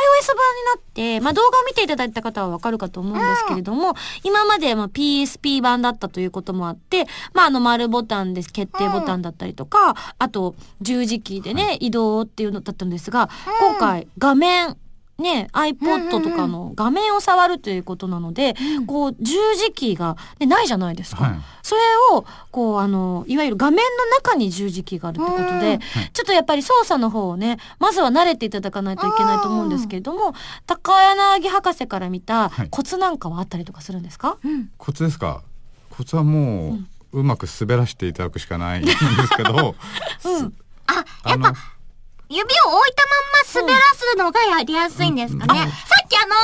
[0.79, 14.77] って、まあ、動画を見ていただいた方はわかるかと思うんですけれども、今までまあ PSP 版だったということもあって、まあ、あの丸ボタンです、決定ボタンだったりとか、あと、十字キーでね、移動っていうのだったんですが、今回、画面、
[15.19, 18.55] ね、iPod とかの画面を触るということなので、
[18.87, 21.23] こう、十字キーが、ね、ないじゃないですか。
[21.25, 21.41] はい。
[21.61, 21.81] それ
[22.13, 25.79] を、こう、あの、いわゆる画面の中に十字キーがあるってことで、
[26.13, 30.33] ちょっとやっぱり操作の方をね、まずは慣れていただかないといけないと思うんですけれども、
[30.65, 32.67] 高柳博士から見たはい。
[32.71, 34.37] コツなんかはあったりとかするんですか、
[34.77, 35.43] コツですか？
[35.91, 36.79] コツはも
[37.13, 38.97] う、うまく滑らせていただくしかないんです
[39.37, 39.75] けど、
[40.25, 40.53] うん。
[40.87, 41.53] あ、あの
[42.33, 43.03] 指を置いた
[43.61, 45.61] まんま滑らすのがやりやすいんですかね。
[45.61, 46.35] うんさっきあの、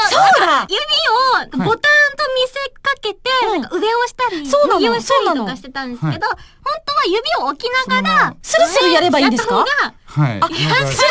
[0.70, 3.20] 指をボタンと見せかけて、
[3.54, 6.38] うんなんか上をしたり、そうなの右をしたりとかしてたんですけど、はい。
[6.66, 9.66] 本当は指を置きながら、スルスルやればいいんですか？
[10.10, 10.40] はい。
[10.40, 11.04] なんかスルスル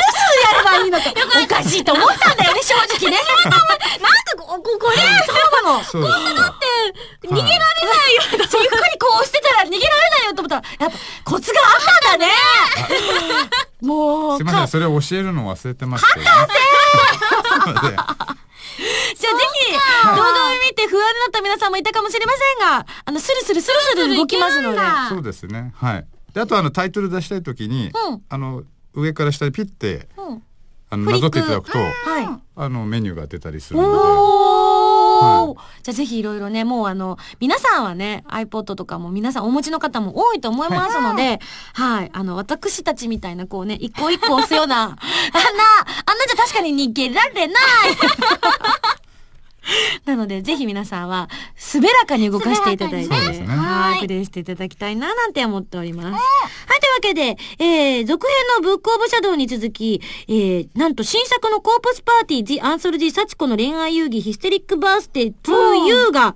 [0.42, 1.04] やればいいのか。
[1.44, 3.18] おかしいと思ったんだよね、正直ね。
[3.46, 5.84] なんかこ、ここれ、そうなの。
[5.84, 6.54] そうですか。
[7.24, 7.58] 逃げられな
[8.08, 8.22] いよ。
[8.32, 12.32] ゆっくりこう押してたら逃げられないよと思ったら、やっぱコツがあったんだね。
[13.82, 16.30] もう、すいません、かそれを教えるの忘れてましたよ、ね。
[16.30, 17.96] すいません
[19.18, 20.32] じゃあぜひ、動画を
[20.68, 24.80] 見て不安になった皆さんもいたかもしれませんが、あの、スルスルスルスル動きますので。
[24.80, 25.72] あそうですね。
[25.76, 26.06] はい。
[26.32, 28.62] で、あとあのタイトル出したいときに、うんあの
[29.00, 30.42] 上から下にピッてうん。
[30.90, 31.88] あのなぞっていただくと、はい。
[32.56, 41.40] あのメニューが出たりするので、はじゃあぜひいろいろね、もうあの、皆さんはね、iPod とかも皆さんお持ちの方も多いと思いますので、
[41.74, 47.56] はい、あの、私たちみたいなこうね、一個一個押すような、 あんな、あんなじゃ確かに逃げられない
[50.04, 51.28] なので、ぜひ皆さんは、
[51.74, 56.06] 滑らかに動かしていただいて、ねはい、プレイしていただきたいな、なんて思っております。
[56.12, 56.18] は
[56.76, 66.34] い、というわけで、えー、続編のブックオブシャドウに続き、えー、なんと新作のコープスパーティー、The Anthology 幸子の恋愛遊戯ヒステリックバースデー to You が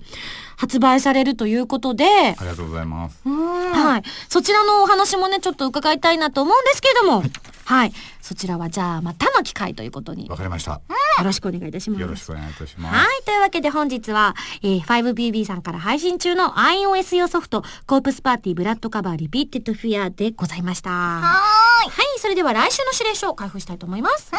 [0.56, 3.28] 発売されるということで、ありがとうございます。
[3.28, 4.02] はい。
[4.28, 7.22] そちらのお話もね、ちょっと伺いたいなと思うんですけれども、
[7.64, 7.92] はい。
[8.20, 10.74] そちらはじゃあ、またの機会ということに、よわかりました。
[10.74, 10.80] よ
[11.24, 12.00] ろしくお願いいたします。
[12.00, 12.96] よろしくお願いいたします。
[12.96, 13.24] はい。
[13.24, 20.90] というわけで本日は、えー、5PB さんから配信中の iOS 用ソフト、コープスパーティーブラッドカバーリピーテッドフィアでございました。
[20.90, 21.88] はい。
[21.88, 22.20] い。
[22.20, 24.30] それでは来週の指令書を開封したいと思います。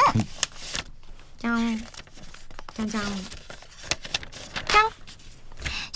[1.39, 1.77] じゃん。
[1.77, 3.03] じゃんじゃん。
[3.03, 5.02] じゃん。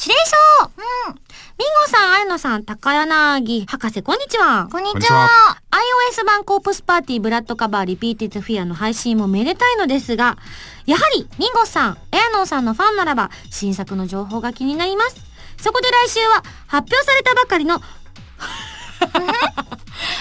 [0.08, 0.70] 指令書う
[1.12, 1.16] ん。
[1.16, 1.20] ミ
[1.66, 4.70] ンゴさん、あやのさん、高柳博士、こんにちは。
[4.72, 10.38] こんにちは iOS 版コープスパーティーブラッドカバーリピーティッドフィアの配信もめでたいのですが、
[10.86, 15.18] やはりミンゴスさん、エアノンさんのファンならば新作の情報が気になります。
[15.58, 17.82] そこで来週は発表されたばかりの、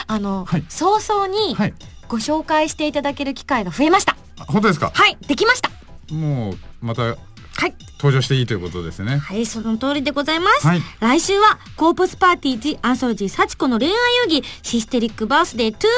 [0.08, 1.74] あの、はい早々にはい。
[2.08, 4.16] ご紹介していただける機会が増えました。
[4.40, 4.90] あ本当ですか？
[4.92, 5.70] はい、できました。
[6.12, 7.16] もうまた
[7.56, 7.74] はい。
[7.98, 9.16] 登場していいということですね。
[9.16, 10.66] はい、その通りでございます。
[10.66, 13.94] はい来週は、コープスパーティー The Anthology 幸子の恋愛
[14.30, 15.90] 遊戯システリックバースデー To You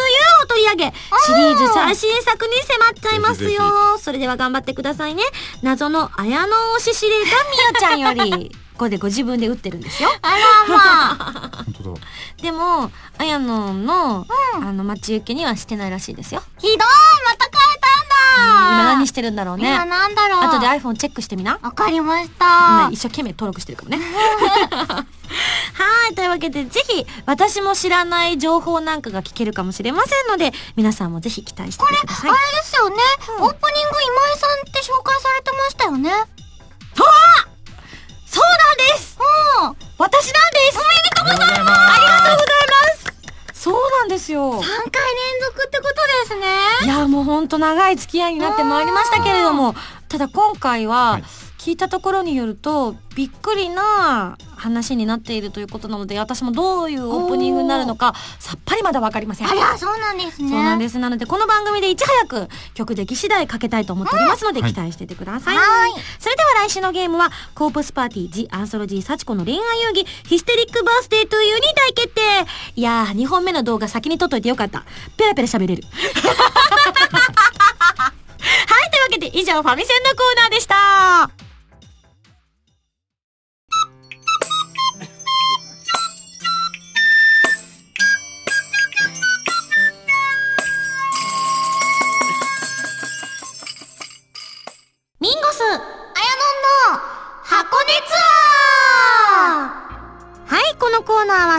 [0.44, 0.84] を取り上げ、
[1.26, 3.98] シリーズ最新作に迫っちゃいますよ。
[3.98, 5.22] それでは頑張ってくださいね。
[5.62, 10.08] 謎の綾野推し指令がみやちゃんより、 ここでご自分で打ってるんですよ。
[10.22, 11.64] あらまあ。
[11.64, 12.00] 本当だ。
[12.42, 16.42] でも、綾野の、あの、待ち受けにはしてないらしいですよ。
[16.58, 16.84] ひどいま
[17.36, 17.67] た変
[18.38, 19.84] えたんだ未だにしてるんだろうね。
[19.84, 20.44] なんだろう。
[20.44, 21.58] 後で iPhone チェックしてみな。
[21.62, 22.90] わかりまし今た。
[22.92, 24.04] 一生懸命登録してるからね。
[25.78, 32.30] はいというわけでぜひ私も知らない情報なんかが聞けるかもしれませんので皆さんもぜひ期待しててください。
[32.30, 32.96] あれですよね、
[33.26, 36.10] オープニング今井さんって紹介されてましたよね。
[38.30, 39.18] そうなんです。
[39.60, 39.76] うん。
[39.98, 40.78] 私なんです。
[40.78, 41.80] おめでとうございます。
[41.92, 42.97] ありがとうございます
[43.58, 44.52] そうなんですよ。
[44.52, 44.70] 3回連
[45.42, 45.94] 続ってこと
[46.28, 46.46] ですね。
[46.84, 49.74] いやもうほんと長い付き合いになってまいりましたけれども。
[50.08, 60.48] ただ今回ははい聞いたところによるとびっくりな話になっているということなので私もどういうオープニングになるのかさっぱりまだわかりませんありゃ、そうなんですね。
[60.48, 60.98] そうなんです。
[60.98, 65.56] なので、この番組でいち早く曲でき次第かけたいと思っておりますので、はい期待しててください。
[65.56, 72.20] はいそれでは来週のゲームは、コープスパーティー、ジ・アンソロジー・サチコの恋愛遊戯、ヒステリック・バースデー・トゥ・ユーに大決定
[72.76, 74.84] いやー、2本目の動画先に撮っといてよかった。
[75.16, 75.82] ペラペラ喋れる。
[75.90, 75.96] は
[78.86, 81.47] い、というわけで以上、ファミセンのコーナーでした。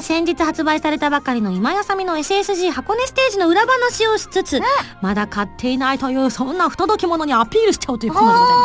[0.10, 4.60] 先日発売されたばかりの今やさみの SSG 箱根ステージの裏話をしつつ、
[5.04, 8.64] まだ買っていないというそんな不届き者にアピールしちゃうというコーナーでございま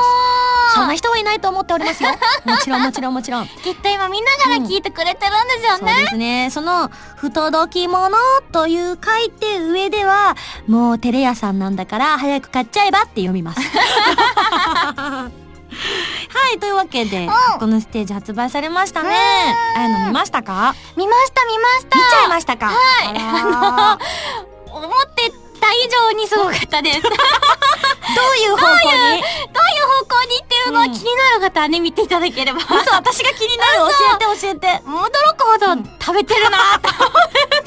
[0.70, 0.74] す。
[0.76, 2.09] そんな人はいないと思っておりますよ。
[2.46, 3.44] もちろんもちろんもちろん。
[3.44, 5.94] ーきっと今みんなから聞いてくれてるんですよそうね。
[6.04, 6.48] ですね。
[6.50, 8.16] その、不届き者
[8.50, 13.61] という書いて上では、もうテレ屋さんなんだから早く買っちゃえばって読みます。
[16.35, 19.11] はい、というわけで、このステージ発売されましたね。
[19.77, 20.75] ああいうの見ましたか？
[20.97, 21.99] 見ました見ました。
[21.99, 22.66] 見ちゃいましたか？
[22.66, 22.77] はい
[23.09, 23.99] あら
[24.75, 27.03] 思ってた以上にすごかったです。
[27.03, 27.12] どう
[28.37, 29.23] いうどういう方向に
[29.85, 32.59] 方向にっていうのは気になる方はね、見ていただければ。
[32.59, 36.88] 嘘私が気になる教えて教えて驚くほど食べてるなと。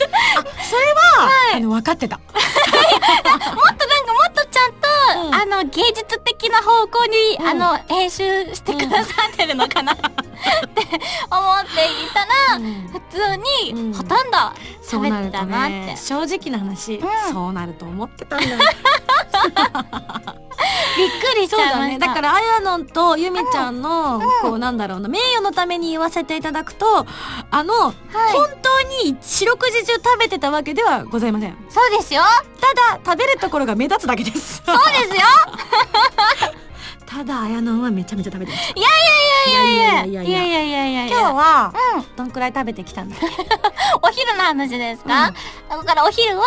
[0.06, 2.18] それは、あの分かってた。
[2.22, 4.88] もっとなんかもっとちゃんと、
[5.28, 5.36] うん。
[5.36, 7.48] あの芸術的な方向に、うん。
[7.48, 9.94] あの編集してくださってるのかな。
[9.98, 13.94] って思っていたら、普通に、うん。
[13.94, 14.38] ほとんど
[14.84, 15.70] 食べてたなって。
[15.70, 17.34] ね正直な話、うん。
[17.34, 18.58] そうなると思ってたんだよ。
[20.98, 21.88] びっくりしちそうだゃいま。
[21.88, 27.06] ねだからあやのんとゆめちゃんの、こうなんだろうな名誉のために言わせていただくと
[27.52, 27.94] あの、本
[28.62, 32.22] 当に四六時中食べてたわけではございませんそうですよ。
[32.60, 34.78] ただ食べるところが目立つだけですそう
[35.10, 35.24] ですよ。
[37.08, 40.44] ただあやのんはめちゃめちゃ食べてましたいやいやいやいやいやいやいや。
[40.44, 43.26] いやいやいや今日は、うん、どんくらい食べてきたんだっけ？
[44.02, 45.34] お昼の話ですか、
[45.70, 46.44] だからお昼は、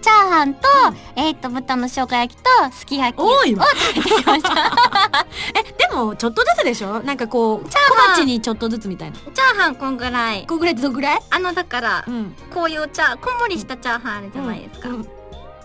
[0.00, 0.68] チャーハンと、
[1.16, 4.50] えっと豚の生姜焼きとすき焼きを食べてきました。
[5.58, 7.00] えでもちょっとずつでしょ？
[7.00, 8.14] なんかこうチャーハン。
[8.16, 9.16] 小鉢にちょっとずつみたいな。
[9.16, 10.46] チャーハンこんぐらい。
[10.46, 11.20] こんぐらいってどんぐらい？
[11.30, 14.94] あのだから、うん、こういうチャーこんもりしたチャーハンあるじゃないですか、うん。
[14.96, 15.08] うん。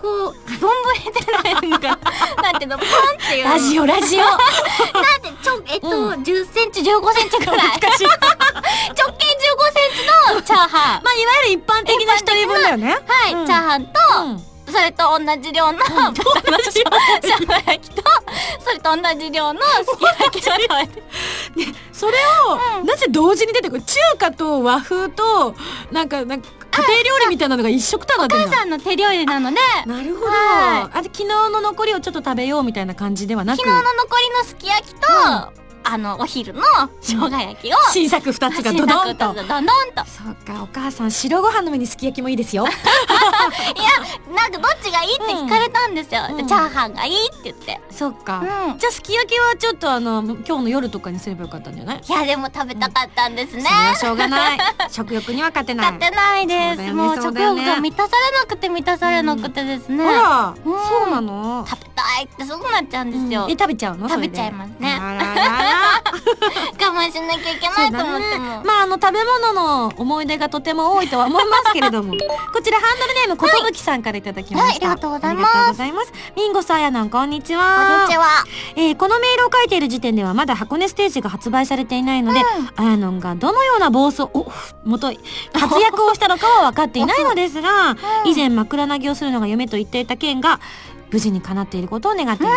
[0.05, 0.69] こう、丼
[1.09, 1.97] でないのか、
[2.43, 3.45] なんていうの、ポンっていう。
[3.45, 3.53] の。
[3.53, 4.19] ラジオラジオ。
[4.19, 7.57] なんで、ちょ、えっと、う10センチ、15センチくらい。
[7.57, 7.97] 直径15セ
[9.89, 11.03] ンチのチャーハン。
[11.03, 12.99] まあいわゆる一般的な一人分だよね。
[13.07, 13.45] はい、うん。
[13.47, 13.91] チャーハンと、
[14.71, 16.83] それと同じ量の、豚の生姜
[17.65, 18.03] 焼きと、
[18.63, 21.03] それと同じ量の すき焼きを食べて。
[21.91, 22.13] それ
[22.47, 23.81] を、なぜ同時に出てくる？
[23.81, 25.55] 中華と和風と
[25.91, 33.57] なんかなんか家庭料理みたいなのが一色たなってるお母さんの手料理なので、なるほど、はあで昨日の残りをちょっと食べようみたいな感じではなく。
[33.57, 35.07] 昨日の残りのすき焼きと、
[35.87, 36.61] あの、お昼の
[36.99, 39.33] 生姜焼きを、新作二つがドドンと。
[39.33, 40.03] どんどんと。
[40.05, 42.65] そうかお母さん白ご飯の上にすき焼きもいいですよ。
[42.67, 46.21] いや、なんかどっちがいいって聞かれたんですよ。
[46.29, 46.37] うん。
[46.37, 47.79] でチャーハンがいいって言って。
[47.91, 48.43] そっか、う
[48.73, 48.77] ん。
[48.79, 52.01] じゃあすき焼きはちょっとあの今日の夜とかにすればよかったんじゃない？
[52.07, 53.63] いや、でも食べたかったんですね。
[53.63, 53.69] そ。
[53.69, 54.57] れはしょうがない。
[54.89, 55.91] 食欲には勝てない。
[55.93, 56.93] 勝てないです。
[56.93, 60.03] もう食欲が満たされなくて満たされなくてですね。
[60.03, 60.79] あら、うん。
[60.87, 61.65] そうなの？
[61.69, 63.45] 食べたいってすぐなっちゃうんですよ。
[63.49, 64.09] え食べちゃうの？
[64.09, 64.97] 食べちゃいますね。
[64.99, 65.74] あららら
[66.79, 68.63] 我慢しなきゃいけないと思っても。
[68.63, 72.13] まああの食べ物の思い出がとても多いとは思いますけれども。
[72.53, 75.49] こちらハンドルネームことぶきさんからいただきました、はいありがとうございます。
[75.49, 76.13] ありがとうございます。
[76.35, 78.25] ミンゴさやなんこんにちこはんにちは。
[78.75, 82.41] えーこのメールを書いている時点ではまだ箱根ステージが発売されていないので、
[82.75, 84.51] あやのんがどのような暴走お
[84.85, 85.19] もとい
[85.53, 90.59] 活躍をしたのかは分かっていないのですが、以前枕投げをするのが夢と言っていた件が
[91.15, 92.53] 無事に叶っていることを願っていま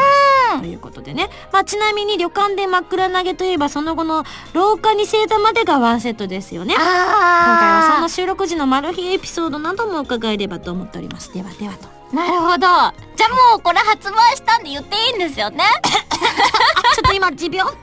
[0.57, 0.61] す。
[0.63, 1.31] ということでね。
[1.53, 6.75] まあ、ちなみに旅館で枕投げといえばその後の廊下に正座までがワンセットですよね。
[6.75, 11.33] 今回はそあの収録時のマル秘エピソードなども伺えればと思っております。
[11.33, 11.89] ではではと。
[12.17, 12.59] なるほど。
[12.59, 12.93] じゃあ
[13.53, 15.63] もうこれ発売したんで言っていいんですよね？
[15.85, 17.61] ちょっと今持病？
[17.71, 17.79] あれ？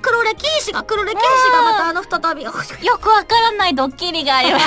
[0.00, 1.16] 黒歴史が黒歴史
[1.52, 2.42] がまたあの再び。
[2.42, 4.66] よくわからないドッキリがあります。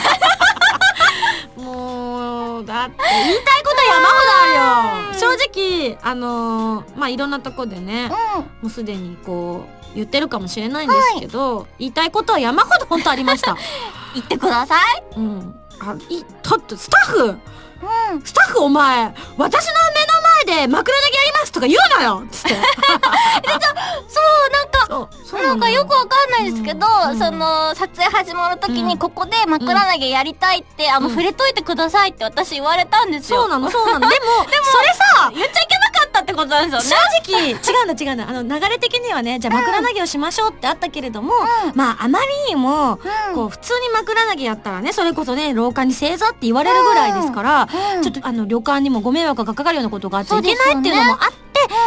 [1.57, 5.19] もうだって言いたいこと山ほどあるよ。
[5.19, 8.09] 正直あのーまあいろんなとこでね、
[8.61, 13.55] もうすでにこう言ってるかもしれないんですけど、言いたいことは山ほど本当ありました。
[14.13, 15.03] 言ってください。
[15.17, 15.55] うん。
[15.79, 17.25] あいだってスタッフ。
[17.25, 18.21] うん。
[18.23, 20.22] スタッフお前私の目の前
[20.53, 22.23] で枕投げやりますとか言うなよ！
[22.25, 22.55] っつって。
[22.55, 25.09] そう、なんか、
[25.43, 27.17] なんかよくわかんないですけど、うん。
[27.17, 28.87] その、撮影始まる時うん。
[28.87, 31.11] にここで枕投げやりたいって、あの、うん。
[31.13, 33.41] 触れといてくださいって私言われたんですよ。
[33.41, 33.99] そうなのそうなの。
[33.99, 34.11] でも
[34.49, 35.72] でもそれさ言っちゃいけなか
[36.23, 37.31] ってことなんですよ正ね。
[37.37, 41.33] 直違うんだ違うんだあの流れ的にはねじゃあ枕投げをしましょうってあったけれども、
[41.75, 43.35] まああまりにもうん。
[43.35, 48.01] こう普通に枕投げやったらねそれこそね廊下に正座って言われるぐらいですから、うん。
[48.01, 51.35] ちょっとあの旅館にもご迷惑がかかるようなことがあっちゃいけないっていうのもあって、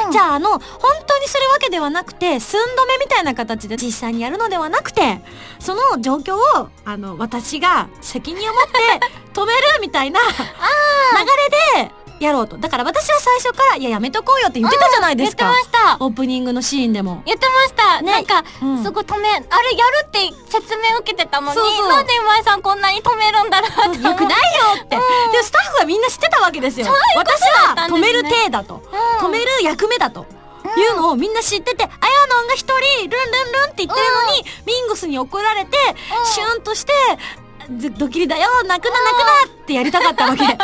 [0.07, 0.13] うん。
[0.13, 0.61] じゃああの本
[1.07, 5.21] 当にするわけではなくて寸止めみたいな形で実際にやるのではなくて
[5.59, 8.71] その状況をあの私が責任を持って
[9.33, 10.29] 止めるみたいな 流
[11.77, 16.05] れでやろうとだから私は最初から「いややめとこうよ」って言ってたじゃないですか、言ってました。
[16.05, 17.23] オープニングのシーンでも。
[17.27, 18.01] 言ってました。
[18.01, 19.51] ねなんか、うんそこ止め、あれやる
[20.07, 24.03] って説明受けてたのに、そなんで今井さんこんなに止めるんだろうって。
[24.03, 24.97] よくないよって。
[24.97, 26.87] で、スタッフはみんな知ってたわけですよ。
[27.17, 28.83] 私だったは止める体だと。
[29.21, 30.27] 止める役目だと。
[30.77, 31.91] いうのをみんな知ってて、あや
[32.27, 35.77] のんが一人、ルンルンルンって言ってるのに、ミンゴスに怒られて、
[36.25, 40.45] シュンとして、ずドッキリだよ泣くな泣くなってやりたかったわけ。
[40.45, 40.55] な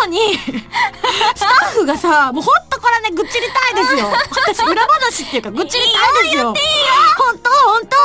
[0.00, 0.36] のに、
[1.34, 4.10] スタッフがさ、もうほんとこれね、ぐっちりたいですよ。
[4.30, 6.54] 私、裏話っていうか、ぐっちりたいですよ。
[7.16, 7.96] ほんと、ほんと、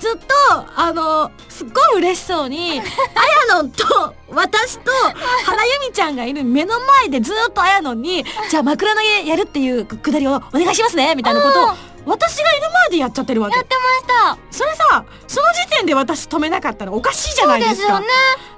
[0.00, 2.82] ずっと、あの、すっごい嬉しそうに、あ
[3.52, 4.90] やのんと、私と、
[5.44, 13.62] 原由美ちゃんがいる目の前でずっとあやのんに、じゃあ枕投げやるっていうくだりをお願いしますね、みたいなことを、私がいる前でやっちゃってるわけや。
[13.62, 13.74] って
[14.06, 14.38] ました。
[14.50, 17.76] それさ、その時点で私止めなかったらおかしいじゃないですか。
[17.76, 18.06] そうですよね。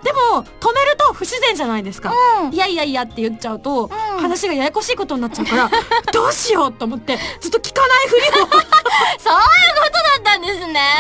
[0.05, 2.13] でも、止めると不自然じゃないですか。
[2.43, 5.71] うんいやいやいやって言っちゃうと、うん話がややこしいことになっちゃうから、
[6.13, 8.33] どうしようと思って、ずっと聞かないふりを。
[8.43, 8.59] そういう
[10.79, 10.95] ね。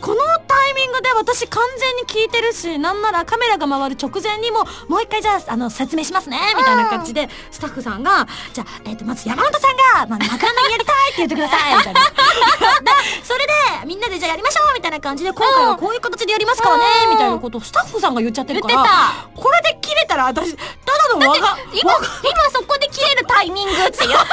[0.00, 12.00] このタイミングで私完全に聞いてるし、なんならカメラが回る直前にも、もう一回じゃあ、あの、説明しますね、みたいな感じで、スタッフさんが、じゃあ、えっ、と、まず山本さんが、まあ、枕投げやりたいって言ってください、みたいな。
[12.80, 12.90] で、
[13.22, 13.52] それで、
[13.86, 18.86] みんなでじゃあやりましょう、みたいな感じで、今回はこういう形でやりますからね、みたいなことをスタッフさんが言っちゃってるから、
[19.34, 24.10] これで切れたら私、ただの輪が、今、今そこで切れるタイミングっていう。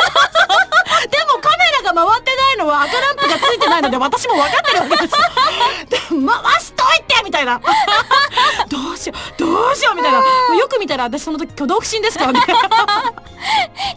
[1.05, 5.17] でもカメラが回ってないのは赤ランプがついてないので私も分かってるわけです
[6.09, 7.59] 回しといてみたいな。
[8.69, 10.17] どうしよう、どうしようみたいな。
[10.19, 10.23] よ
[10.69, 12.25] く見たら私その時挙動不審ですか？
[12.27, 12.41] らね。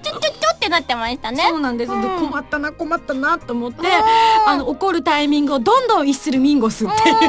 [0.03, 1.44] ちょちょちょってなってましたね。
[1.48, 1.90] そうなんです。
[1.90, 3.90] でうん困ったな困ったなと思って、ん
[4.46, 7.14] あの怒るタイミングをどんどん逸するミンゴスっていう。
[7.20, 7.26] ね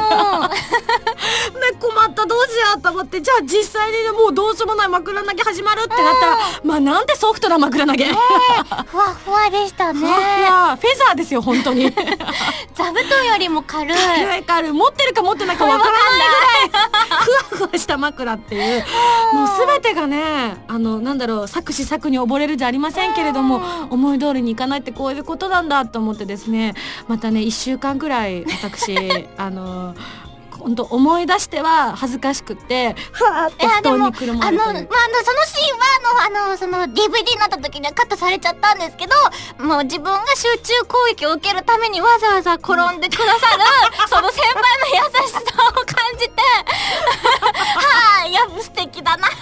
[1.80, 8.04] 困ったどうしようと思ってじゃあ実際にねもうどうしようもない枕投げ始まるってなったら、まあなんでソフトな枕投げ？
[8.06, 8.16] ふ
[8.96, 10.00] わふわでしたね。
[10.00, 11.92] ふわふわフェザーですよ本当に。
[12.92, 13.96] 座布団よりも軽い。
[13.96, 14.42] 軽い。
[14.44, 14.72] 軽い。
[14.72, 15.56] 持ってるか持ってない。
[15.56, 16.68] かわからない。
[16.68, 17.24] ぐらい。
[17.50, 18.78] ふわふわした枕ってい。
[18.78, 18.84] う
[19.34, 24.18] もう全てがねあのなんだろう作詞作に溺れるじゃありませんけれども思い。
[24.18, 24.56] 通りにい。
[24.56, 24.80] かない。
[24.80, 25.18] ってこうい。
[25.18, 26.74] うことなんだと思ってですね
[27.08, 28.44] またね1週間ぐらい。
[28.44, 28.96] 私
[29.36, 29.94] あの
[30.62, 33.56] 本当思い出しては恥ずかしくってはーっ
[33.98, 34.84] にくるまあの、まあ、その
[35.46, 39.14] シーンは、あの、あの、その DVD になった時にはカットされちゃったんですけど、
[39.64, 43.64] もう自分が集中攻撃を受けるためにわざわざ転んでくださる、
[44.08, 45.86] その先輩の優しさを感
[46.18, 49.34] じて、はあ、いや、素敵だな、と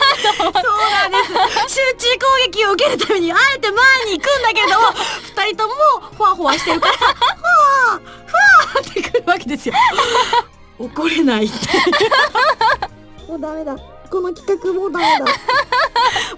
[0.43, 0.61] 思って。
[0.61, 1.31] そうなんです。
[1.69, 4.77] 集中攻撃を受けるためにあえて前に行くんだけど
[5.35, 5.75] 二人とも
[6.17, 9.75] ふわふわしてるからふわーふわーってくるわけですよ
[10.81, 11.57] 怒れないって。
[13.29, 13.77] もうダメだ。
[14.11, 15.27] この企画もうダメだ。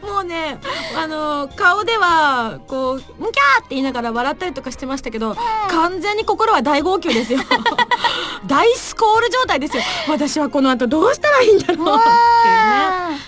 [0.02, 0.58] もうね
[0.96, 5.36] あの顔ではこう「ムキャー!」って言いながら笑ったりとかしてましたけど、
[5.68, 7.38] 完全に心は大号泣ですよ。
[8.46, 9.82] 大スコール状態ですよ。
[10.08, 12.00] 私はこの後どうしたらいいんだろうっていうね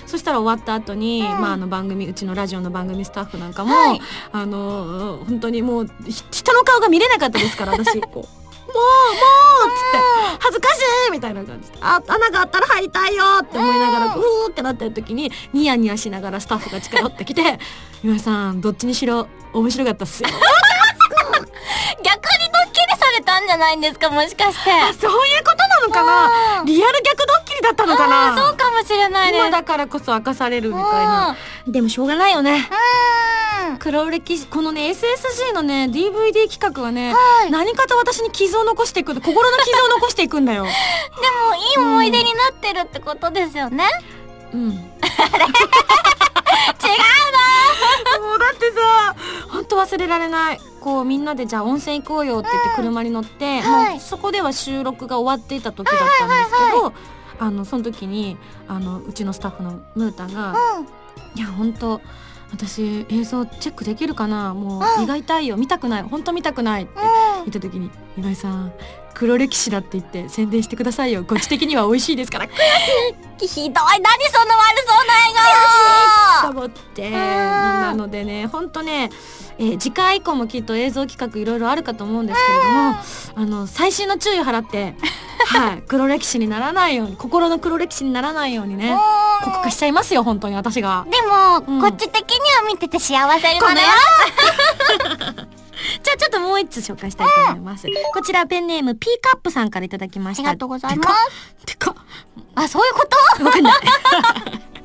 [0.07, 4.01] そしたら終わった後に、まあ、あの番組うちのラジオの番組スタッフなんかも、はい。
[4.33, 7.99] あの本当にもうひ人の顔が見れなかったですから私。
[8.01, 8.44] こう。
[8.75, 9.21] もうも
[9.67, 11.79] うっつって恥ずかしいみたいな感じで。
[11.81, 17.59] あ穴があったら入りたいよって思いながらうーってなってる時にニヤニヤしながらスタッフが近寄ってきて
[18.03, 20.29] 「今井さんどっちにしろ面白かったっすよ」
[22.03, 22.54] 逆に
[23.25, 24.71] たんじゃないんですか、もしかして。
[24.71, 26.05] あそういうことなのか
[26.61, 26.65] な？
[26.65, 28.37] リアル逆ドッキリだったのかな？
[28.37, 29.47] そうかもしれないです。
[29.47, 31.37] 今だからこそ明かされるみたいな。
[31.67, 32.69] でもしょうがないよね。
[33.69, 33.79] うん。
[33.79, 37.51] 黒歴史このね SSG のね DVD 企画はね、はい。
[37.51, 40.65] 何かと私に傷を残していく心の傷を残していくんだよ。
[40.69, 40.75] でも
[41.55, 43.85] いい思い出になってるってことですよね、
[44.53, 44.61] うん。
[44.71, 44.77] 違う
[48.19, 49.15] 違もうだってさ
[49.51, 53.93] 本当忘れられないこうみんなでじゃあ温泉行こうよって言って車に乗って、はい。
[53.93, 56.93] もうそこでは収録が終わっていた時だったんですけど、
[57.39, 58.37] あのその時に
[58.69, 60.85] あのうちのスタッフのムータンがううん
[61.35, 62.03] 「いや本当
[62.53, 64.53] 私映像チェックできるかな？
[64.53, 65.57] もう胃が痛いよ。
[65.57, 66.03] 見たくない。
[66.03, 68.73] 本当見たくない」って言った時に「今井さん
[69.15, 71.25] 黒歴史だって言って宣伝してくださいよ。
[71.25, 72.49] こっち的には美味しいですから」
[73.39, 73.65] ひどい。
[73.65, 74.01] 何その悪
[74.87, 77.11] そうな笑と思って。
[77.11, 79.11] なのでね本当ね、
[79.59, 82.97] えー次回以降もきっと映像企画いろいろあるかと思うんですけれども
[83.37, 84.95] あの細心の注意を払って
[85.47, 88.97] はい黒歴史にならないように心の黒歴史にならないようにね
[89.43, 91.07] 顔酷化しちゃいますよ本当に私が。
[91.11, 91.81] でも、うん。
[91.81, 93.81] こっち的には見てて幸せになる。
[93.81, 93.87] よ
[96.03, 97.87] じゃあちょっともう一つ紹介したいと思います。
[98.13, 100.49] こちらペンネーム P カップさんからいただきました。
[100.49, 101.95] ありがとうございますてか。
[102.55, 103.17] あそういうこと？
[103.39, 103.75] てかわかんない。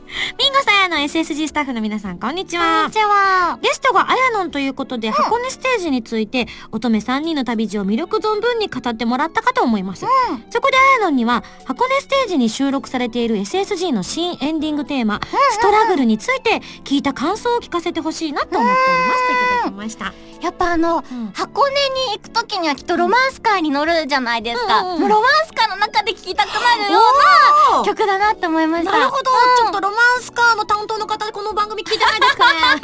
[0.09, 2.81] ミンゴさんやの SSG スタッフの皆さんこんにちは。
[2.81, 2.93] こんに。
[2.93, 3.59] ちは。
[3.61, 10.43] ゲストがあやのんということで、箱根ステージについて乙女3人の旅路を魅力存分に語ってもらったかと思います、うん。
[10.49, 15.19] そこであやのんには箱根ステージに収録されている SSG の新エンディングテーマ、
[15.51, 19.27] ストラグルについて聞いた感想を聞かせてほしいなと思っております。
[19.27, 21.31] といただきました、やっぱあの、うん。
[21.35, 21.73] 箱根
[22.11, 26.99] に行くときにはきっとロマンスカーに乗るじゃないですか、うんうんロマンスカーの中で聴きたくなるよ
[27.75, 28.91] うな曲だなって思いました。
[28.91, 32.81] なるほど、ちょっとロマンスカーの担当の方この番組聞いてないですかね。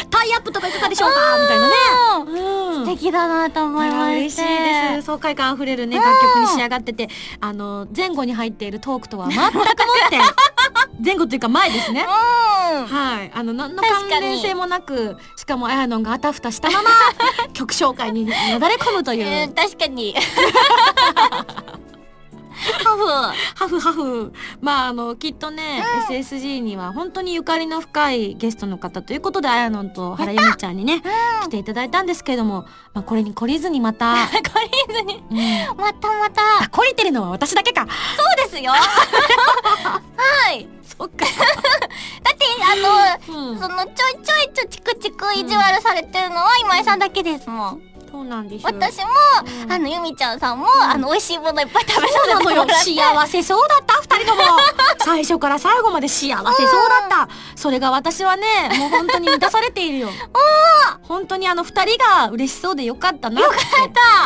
[0.10, 1.38] タイアップとかいかがでしょうか？
[1.40, 1.74] みたいなね、
[2.26, 2.86] うん。
[2.86, 4.18] 素敵だなと思いまして。
[4.20, 5.06] 嬉しいです。
[5.06, 7.08] 爽快感あふれるね楽曲に仕上がってて。
[7.40, 9.64] あの前後に入っているトークとは全くもっ
[10.10, 10.18] て
[11.04, 12.06] 前後というか前ですね。
[12.74, 12.86] うん。
[12.86, 13.30] はい。
[13.34, 16.90] あの何の関連性もなくしかもあやのんがあたふたしたまま
[17.52, 20.14] 曲紹介になだれ込むという、えー確かに
[22.84, 23.06] ハフ
[23.54, 24.32] ハフハフ。
[24.60, 31.02] まああのきっとね、SSG には本当にゆかりの深いゲストの方ということであやのんと原由美ちゃんにね
[31.44, 35.22] 来ていただいたんですけれども、まあ、これに懲りずにまた、 これずに。
[35.30, 35.76] うん。
[35.76, 36.42] またまた。
[36.64, 37.86] あ懲りてるのは私だけか。
[38.16, 38.72] そうですよ。
[38.74, 40.68] はい。
[40.82, 42.44] そっか、 だって
[43.28, 43.58] あのうん。
[43.58, 48.64] そのちょいちょいちょチクチク意地悪されてるのは今井さんだけですもん、そうなんです。
[48.64, 49.04] 私も、
[49.64, 49.72] うん。
[49.72, 52.48] あのゆみちゃんさんも、あの美味しいものいっぱい食べさそうなのよ。
[52.48, 54.42] せてもらって幸せそうだった二人とも。
[55.04, 57.28] 最初から最後まで幸せそうだった。
[57.54, 58.46] それが私はね
[58.78, 60.08] もう本当に満たされているよ。
[61.02, 63.58] 本当にあの二人が嬉しそうでよかったなよかっ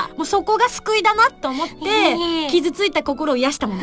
[0.08, 0.14] た。
[0.14, 3.82] もうそこが救いだなと思っていい傷ついた心を癒したもの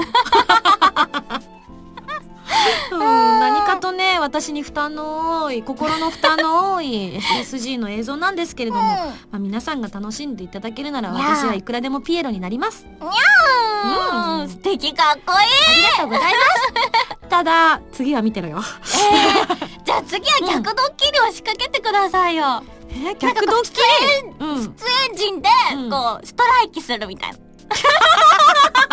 [2.91, 12.87] うん、何かとね私に負担の多い心の負担の多い SSG の映像なんですけれども、まあ、皆さんが楽しんでいただけるなら私はいくらでもピエロになります。
[12.99, 14.49] うん、うん。
[14.49, 15.37] 素敵かっこいい。
[15.37, 17.19] ありがとうございます。
[17.29, 18.61] ただ、次は見てろよ。
[19.85, 23.71] じゃあ次は逆ドッキリを仕掛けてくださいよ、え、逆ドッキ
[24.39, 24.45] リ？
[24.45, 24.63] うん。
[24.63, 24.69] 出
[25.11, 25.89] 演陣でうん。
[25.89, 27.37] こうストライキするみたいな、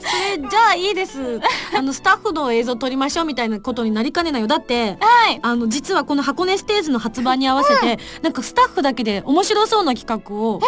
[0.00, 1.40] それ、じゃあいいです。
[1.76, 4.48] あの、スタッフの映像撮りましょうみたいなことになりかねないよ。
[4.48, 10.60] だって、はいあの、実はこの箱根ステージの発売に合わせて、なんかスタッフだけで面白そうな企画を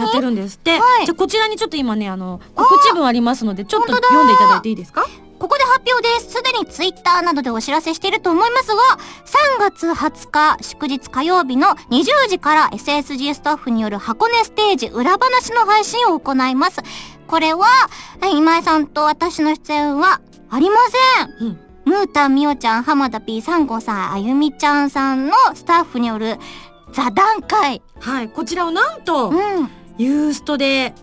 [0.00, 0.78] やってるんですって。
[0.78, 5.04] はいじゃあこちらにちょっと今ね、あの、告知文ありますので、ちょっと読んでいただいていいですか？
[5.38, 6.36] ここで発表です。
[6.36, 8.74] すでにツイッターなどでお知らせしていると思いますが、
[9.58, 16.80] 3月20日祝日火曜日の20時から SSG スタッフによる箱根ステージ裏話の配信を行います。
[17.32, 17.64] これは、
[18.22, 20.20] え今井さんと私の出演は
[20.50, 20.76] ありま
[21.40, 21.48] せん。
[21.48, 26.36] うんムータン、ミオちゃん、浜田 P、サンゴさん、あゆみちゃんさんのスタッフによる
[26.92, 27.82] 座談会。
[28.00, 28.28] はい。
[28.28, 29.68] こちらをなんとう、ん。
[29.98, 30.94] ユーストで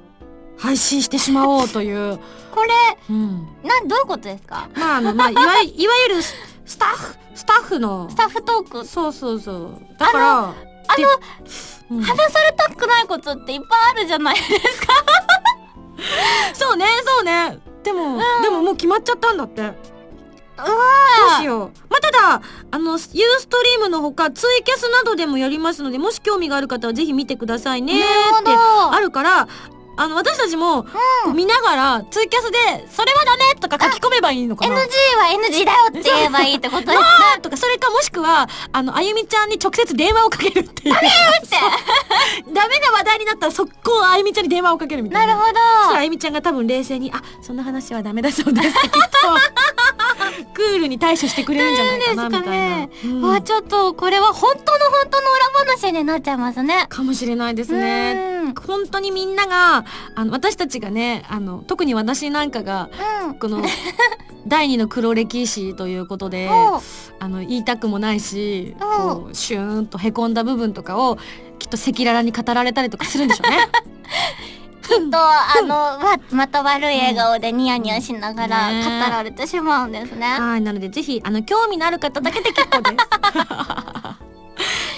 [0.57, 2.17] 配信してしまおうという。
[2.55, 2.69] これ、
[3.09, 3.47] うん。
[3.63, 4.69] なん、どういうことですか？
[4.75, 6.33] まあ、あの、まあ、いわい いわゆるス
[6.65, 8.85] スタッフ、スタッフのス、タッフトーク？
[8.85, 9.81] そうそうそう。
[9.97, 10.53] だから、あの
[10.95, 11.03] で
[11.91, 14.93] うん話されたくないことっていっぱいあるじゃないですか。
[16.53, 17.59] そうね、そうね。
[17.83, 19.61] でも、でももう決まっちゃったんだって。
[19.61, 20.71] うわど
[21.37, 21.71] うしよう。
[21.89, 22.41] まあ、ただ、
[22.71, 22.99] あの、ユー
[23.39, 29.47] ストリームのほか、ツイキャスなどでもやりますので、もし興味がある方はぜひ見てくださいねってどあるから、
[29.99, 30.85] あの私たちも
[31.35, 32.57] 見ながらツイキャスで
[32.89, 34.85] 「それはダメ!」とか書き込めばいいのか NG なは
[35.49, 36.99] NG だよって言えばいいってことです
[37.41, 40.95] とかそれかもしくはあのあゆみちゃんに直接電話をかけるっていう。
[40.95, 41.57] ダメって。
[42.53, 46.03] ダメな話題になったら速攻あゆみちゃんに電話をかけるみたなないるほそしたらあど。
[46.03, 47.63] ゆみちゃんが多分冷静に「あそんな。
[47.69, 49.27] 話はダメだそうです」ってきっと
[50.45, 55.27] クールに対処してくれるんじゃないかなみたいな、うんわちょっとこれは本当の本当の
[55.65, 56.85] 裏話になっちゃいますね。
[56.89, 58.41] かもしれないですね。
[58.43, 59.85] うん本当にみんなが
[60.15, 62.89] あの私たちがねあの特に私なんかが
[63.27, 63.35] うん。
[63.35, 63.63] この
[64.47, 66.49] 第二の黒歴史ということで
[67.19, 71.17] あの言いたくもないしうんこうシューンとへこんだ部分とかを
[71.59, 73.57] きっと赤裸々に語られたりとかするんでしょうね。
[74.89, 80.25] きっと、あの、わ、また悪い笑顔でニヤニヤしながらね語られてしまうんですね。
[80.27, 82.95] はいなのでぜひあの興味のある方だけで結構です。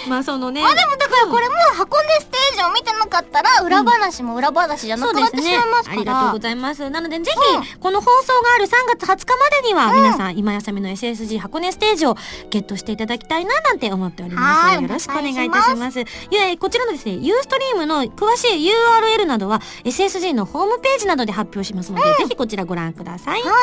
[0.08, 0.64] まあそのね。
[0.64, 5.93] あ、でもだからこれも箱根ステージを見てなかったら、裏話も裏話じゃなくなってしまいますから。
[5.93, 6.89] ありがとうございます。
[6.89, 12.16] なので、ぜひ、この放送がある3月20日までには、皆さん、今やさみの SSG 箱根ステージを
[12.49, 14.76] ゲットしていただきたいな、なんて思っております。
[14.76, 15.99] はいよろしくお願いいたします。
[15.99, 23.41] いや、こちらのですね、ユーストリームの詳しい URL などは、SSG のホームページなどで発表しますので、ぜひこちらご覧ください。
[23.41, 23.60] というこ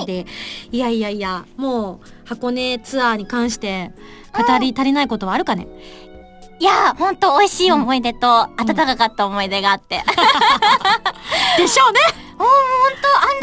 [0.00, 0.26] とで、
[0.72, 3.92] いやいやいや、もう、箱根ツアーに関して、
[4.32, 5.66] 語り足りないことはあるかね、
[6.60, 10.02] いや、ほんと美味しい思い出と、温かかった思い出があって。
[11.58, 12.00] でしょうね
[12.36, 12.48] ほんと、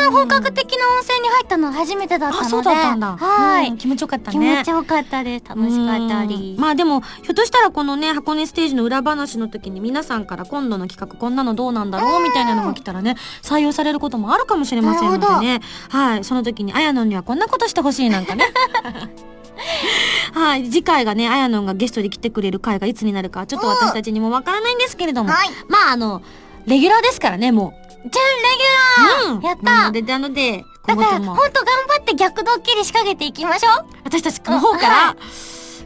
[0.03, 2.47] あんな本格的な温泉に入ったのは初めてだったので。
[2.47, 3.18] あ、そうだったんだ。
[3.18, 4.57] はい、うん気持ちよかった気ね。
[4.57, 5.45] 持ちよかったです。
[5.47, 6.55] 楽しかったり。
[6.57, 18.45] うんまあでもひょっとしたらこのね箱根ステージの裏話の時に皆さんから今度の企画こんなのどうなんだろうみたいなのが来たらね採用されることもあるかもしれませんのでねはいその時にあやのんにはこんなことしてほしいなんかね
[20.34, 25.49] はい次回がねあやのんがゲストで来てくれる回がいつになるかちょっと私たちにもわからないんですけれども、はい。
[25.68, 26.22] まああの
[26.66, 28.12] レギュラーですからねもじゃん、レ
[28.58, 29.64] ギュラー、う、うん、やった。
[29.64, 33.86] なのでなのでだから、ほんと頑張って逆ドッキリ仕掛けていきましょう。
[34.04, 35.16] 私たちの方から、は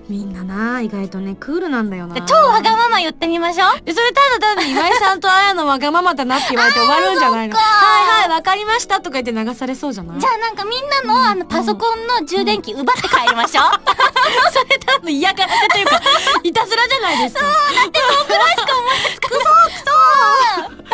[0.08, 2.22] みんなな意外とねクールなんだよな。
[2.22, 3.70] 超わがまま言ってみましょう。
[3.86, 7.58] えそれただ単に岩井さんとあやのわがままだなって言われて終わるんじゃないの。
[7.58, 7.62] は
[8.22, 13.66] いはいわかりましたとか言って流されそうじゃないじゃあなんかみんなの、あの、パソコンの充電器奪って帰りましょう。
[14.54, 16.02] それ多分嫌がらせというか
[16.44, 17.36] いたずらじゃないです。
[17.36, 20.06] かそうだってそうくらいしか思えないクソクソ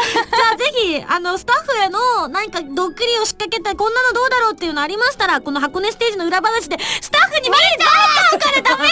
[0.01, 8.89] じゃあぜひあのスタッフへの何かドッキリを仕掛けたこんなのどうだろうっていうのありましたらこの箱根ステージの裏話でスタッフに見れちゃうからダメ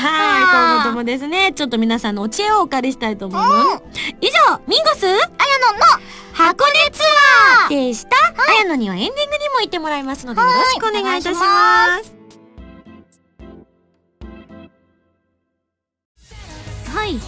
[0.00, 3.82] はい、今後ともですね、ちょっと皆さんのお知恵をお借りしたいと思います。
[4.20, 5.06] 以上、ミンゴス？
[5.06, 5.28] あやのの
[6.32, 8.16] 箱根ツアーでした。
[8.16, 12.14] あやのにはエンディングにも行ってもらいますので、よろしくお願いいたします。
[16.94, 17.18] はい、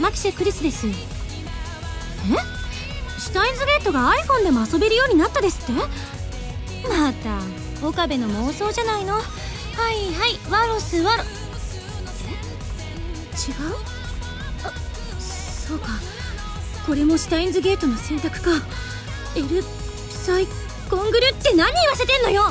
[0.00, 0.88] マキシェクリスです。
[0.88, 0.90] え？
[3.20, 5.80] シュタインズゲートが iPhone でも遊べるようになったですって？
[6.88, 7.40] また、
[7.86, 9.20] 岡部の妄想じゃないの。
[9.76, 11.22] はいはい、ワロスワロ。
[11.22, 11.26] 違う？
[14.64, 14.72] あ
[15.20, 15.88] そうか。
[16.86, 18.50] これもシュタインズゲートの選択か。
[19.36, 19.62] L
[20.08, 20.46] サイ
[20.88, 22.42] コングルって何言わせてんのよ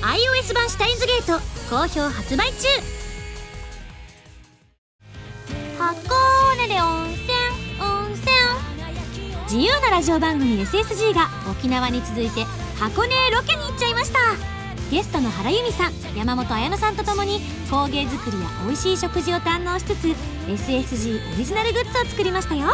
[0.00, 1.38] ？iOS 版シュタインズゲート
[1.70, 2.68] 好評発売中。
[5.78, 7.32] 箱根で温泉
[7.80, 8.26] 温泉。
[9.44, 12.44] 自由なラジオ番組 SSG が沖縄に続いて
[12.78, 14.18] 箱根へロケに行っちゃいました
[14.92, 17.40] ゲストの原由美さん山本彩乃さんとともに
[17.70, 20.08] 工芸作りや美味しい食事を堪能しつつ
[20.46, 22.66] SSG オリジナルグッズを作りましたよ。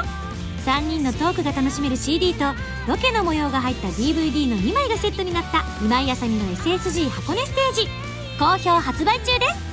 [0.67, 2.45] 3人のトークが楽しめる CD と
[2.89, 7.89] ロケの模様が入った DVD の2枚がセットになった今井あさみの SSG 箱根ステージ。
[8.37, 9.68] 好評発売中です。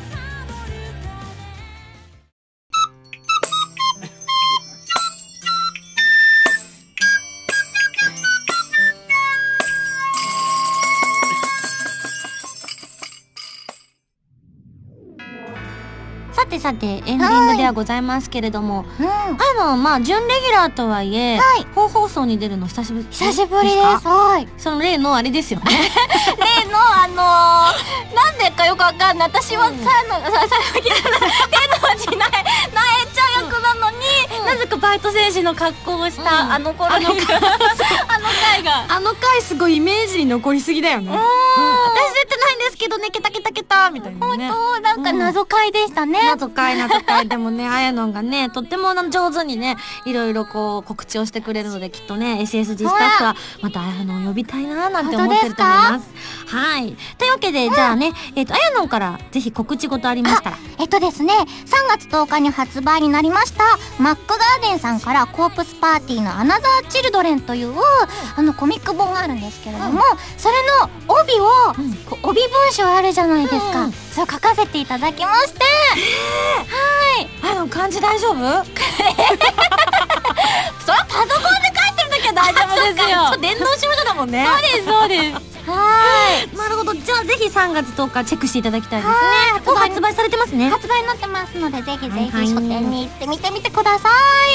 [16.66, 19.08] さてエンディングではございますけれども、うん。
[19.08, 19.38] あ
[19.76, 24.04] のまあ準レギュラーとはいえ、はい本放送に出るの久しぶり久しぶりです。
[24.04, 24.10] か？
[24.10, 24.48] はい。
[24.58, 25.66] その例のあれですよね
[26.66, 29.30] 例の、あのー、なんでかよくわかんない。
[29.30, 32.82] 私はさの、さ、さ、手の字なえ、な
[34.46, 36.52] なぜかバイト選手の格好をした、うん。
[36.54, 37.16] あの頃に、 あの
[38.54, 38.64] 回。
[38.64, 38.86] が。
[38.88, 41.12] あの回すごいイメージに残りすぎだよね。
[41.12, 41.18] 私
[42.14, 43.76] 出てないんですけどね、ケタケタケタ。
[43.76, 46.20] たみたいな本ね当なんか謎解でしたね。
[46.24, 49.76] 謎解謎解でもねあやのんがねとっても上手にね
[50.06, 56.10] いろいろこう告知をしてくれるのできっとね SSG スタッフはまたあやのん呼びたいななんて思ってると思います。
[56.48, 56.96] はい。
[57.18, 60.58] というわけで、じゃあねえっ、とあやのんからぜひ告知事ありましたら。
[60.78, 63.64] えっとですね、3月10日に発売になりました、
[64.00, 67.74] マックガーデンさんからコープスパーティーのアナザーチルドレンという、
[68.36, 70.02] あのコミック本があるんですけれども、
[70.38, 71.46] それの帯を、
[72.10, 73.82] こう帯文章あるじゃないですか。
[73.86, 75.60] うんそれを書かせていただきまして、
[77.44, 78.36] あやのん漢字大丈夫？
[78.40, 78.66] それは
[81.10, 81.38] パソコンで
[81.76, 83.38] 書いてるときは大丈夫ですよ。
[83.42, 84.48] 電脳少女だもんね。
[84.48, 85.55] そうです、そうです。
[85.68, 86.58] はい。
[86.58, 86.94] なるほど。
[86.94, 89.16] じゃあぜひ3月10日チェックしていただきたいですね。
[89.16, 89.62] はい。
[89.66, 90.70] もう発売されてますね。
[90.70, 94.10] 発売になってますのでぜひぜひ書店に行ってみてみてくださ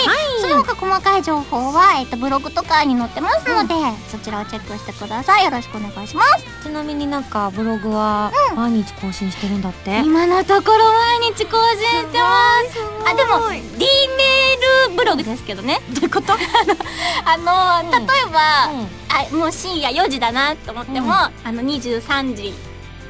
[0.04, 0.40] い、はい。
[0.40, 3.74] その他細かい情報は、えっと、ブログとかに載ってますので、
[4.08, 5.44] そちらをチェックしてください。
[5.44, 6.44] よろしくお願いします。
[6.62, 10.84] ちなみになんかブログは毎日更新してるんだって、今のところ
[11.20, 12.78] 毎日更新してます。
[13.10, 13.86] あでも D
[14.16, 15.80] メールブログですけどね。
[15.90, 16.32] どういうこと？
[17.24, 18.06] あの、うん。
[18.06, 19.00] 例えば、うん。
[19.12, 21.12] あもう深夜4時だなと思っても、うん。
[21.12, 22.54] あの23時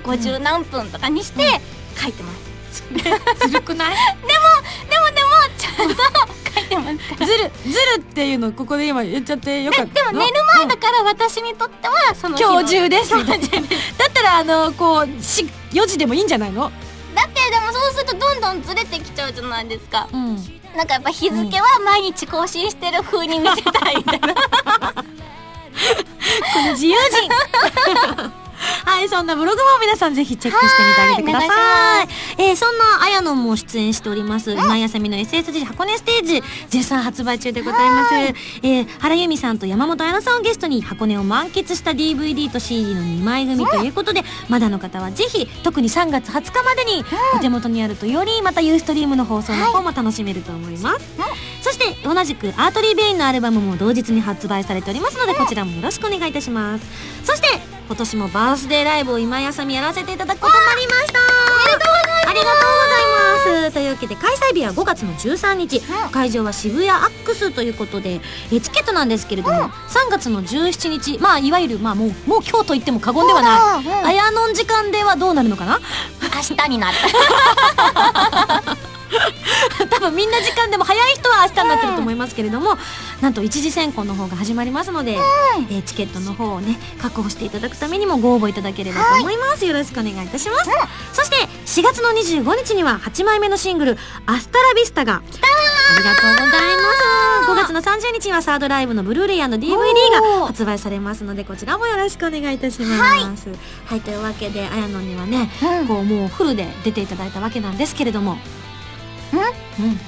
[0.05, 1.61] 50何分とかにして
[2.01, 2.33] 書いてま
[2.73, 2.83] す、
[3.49, 3.95] ずるくない？
[4.27, 5.95] でもでもちゃんと
[6.55, 6.85] 書いてま
[7.19, 9.95] すずるずるっていうのここで今言っちゃってよかった。
[9.95, 13.15] でも寝る前だから私にとってはその今日中です。
[13.15, 16.71] みたいなだったらあのこうし4時でもいいんじゃないの？
[17.15, 20.09] だってでもそうするとどんどんずれてきちゃうじゃないですか。
[20.13, 20.37] うん。
[20.77, 24.35] なんかやっぱ日付は毎日更新してる風に見せたいみたいな。
[24.35, 25.03] こ
[26.55, 28.41] この自由人。
[28.85, 31.49] はい、そんなブログも皆さんぜひチェックしてみてあげてください。
[31.49, 32.09] はい。
[32.39, 38.15] えーそんなあやのんも出演しております、今やさみの SSG 箱根ステージ、絶賛発売中でございます。
[38.63, 47.05] えー原由美さんと山本彩乃さんをゲストに箱根を満喫した DVD と CD の2枚組ということで、まだの方はぜひ、特に3月20日までに
[47.35, 51.05] お手元にあるとよりまたユーストリームの放送の方も楽しめると思います。
[51.63, 56.85] そして同じくアートリー・ベインのアルバムも同日に発売されておりますのでこちらもよろしくお願いいたします。
[57.25, 61.19] そして今年もバースデーライブを今井あさみやらせていただくことになりました。
[61.19, 61.23] あ
[61.67, 62.29] りがとうございます。
[62.29, 62.61] ありがとうござ
[63.57, 63.75] います。
[63.75, 65.81] というわけで開催日は5月の13日、
[66.13, 68.21] 会場は渋谷アックスということで
[68.53, 71.19] えチケットなんですけれども、3月の17日。
[71.19, 75.81] まあいわゆるまあもうもう今日と言っても過言ではない、うんうんあやのん時間ではどうなるのかな？
[76.33, 76.97] 明日になる
[79.91, 82.79] 多分みんな時間でも早い人は明日になってると思いますけれども、
[83.21, 85.19] なんと一次選考の方が始まりますので、
[85.71, 90.71] えーチケットの方をね確保していただくためにもご応募いただければと思います、よろしくお願いいたします、
[91.13, 91.37] そして
[91.67, 95.23] 4月の25日には8枚目のシングル「アスタラビスタ」があ
[95.99, 97.01] りがとうございます。
[97.51, 103.49] 5月の30日にはサードライブのブルーレイ &DVD が発売されますのでこちらもよろしくお願いいたします。
[103.87, 105.51] はい、というわけであやのにはね、
[105.81, 105.89] うん。
[105.89, 108.39] こうもうフルで出ていただいたわけなんですけれども
[109.33, 110.01] うん。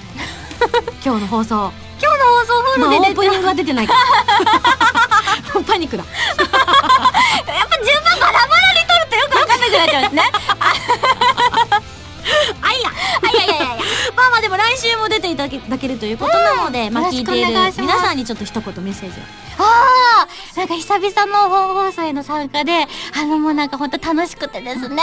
[1.05, 1.73] 今日の放送。
[2.01, 4.01] 今日の放送フまあルで出てオープニングは出てないから。
[5.67, 6.05] パニックだ。
[6.11, 6.57] やっぱ
[7.85, 10.23] 順番バラバラに撮るとよくわかんなくなっちゃうんですね。
[12.63, 12.91] あいや。
[13.23, 13.77] あいやいやいやいや。
[14.17, 19.23] まあまあでも来週も出ていただけるということなので、まあよろしく聞いている皆さんにちょっと一言メッセージを。
[19.59, 19.65] あ
[20.22, 20.22] あ
[20.57, 24.87] なんか久々の本放送への参加であのもうなんかほんと楽しくてですね。
[24.87, 25.01] なんか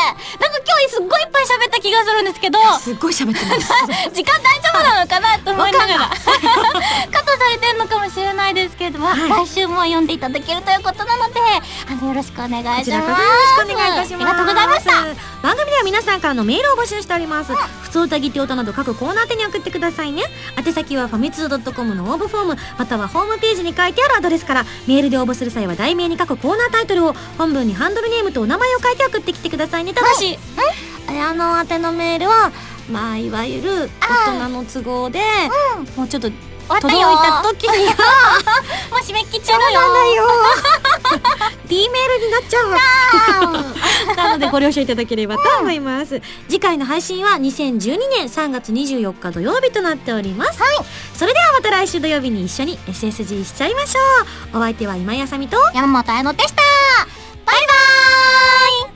[0.65, 3.73] 今日すっごいいっぱい喋った気がするんですけどすっごい喋ってます。
[4.13, 6.09] 時間大丈夫なのかなと思いながら。
[6.09, 9.47] カットされてるのかもしれないですけれども、はい。
[9.47, 11.39] 来週も読んでいただけるということなので
[11.89, 12.89] あのよろしくお願いします。
[12.91, 14.15] よろしくお願いいたします。
[14.15, 14.91] ありがとうございました。
[15.41, 17.53] 番組では皆さんからのメールを募集しております。
[17.81, 20.23] 普通歌ぎて音など各コーナー宛てに送ってくださいね。
[20.57, 29.93] 宛先はファミツー .com の応募フォームまたはホームページに書いてあるアドレスからメールで応募する際は題名に書くコーナータイトルを本文にハンドルネームとお名前を書いて送ってきてくださいね。
[29.93, 30.37] ただし
[31.07, 32.51] あの宛てのメールは
[32.91, 35.21] まあいわゆる大人の都合で、
[35.95, 36.29] もうちょっと
[36.76, 37.88] 届いた時に。
[37.93, 37.93] は
[38.91, 39.67] もう締め切っちゃうよ。
[39.70, 40.24] うなんだよ
[41.67, 42.63] D メールになっちゃ
[43.45, 53.99] う なのでご了承いただければと思います、うん、次回の配信は2012年3月24日土曜日となっております、はい、それではまた来週土曜日に一緒に SSG しちゃいましょ
[54.53, 54.57] う。
[54.57, 55.57] お相手は今やさみと。
[55.74, 56.61] 山本彩乃でした。
[57.45, 58.88] バイバイ。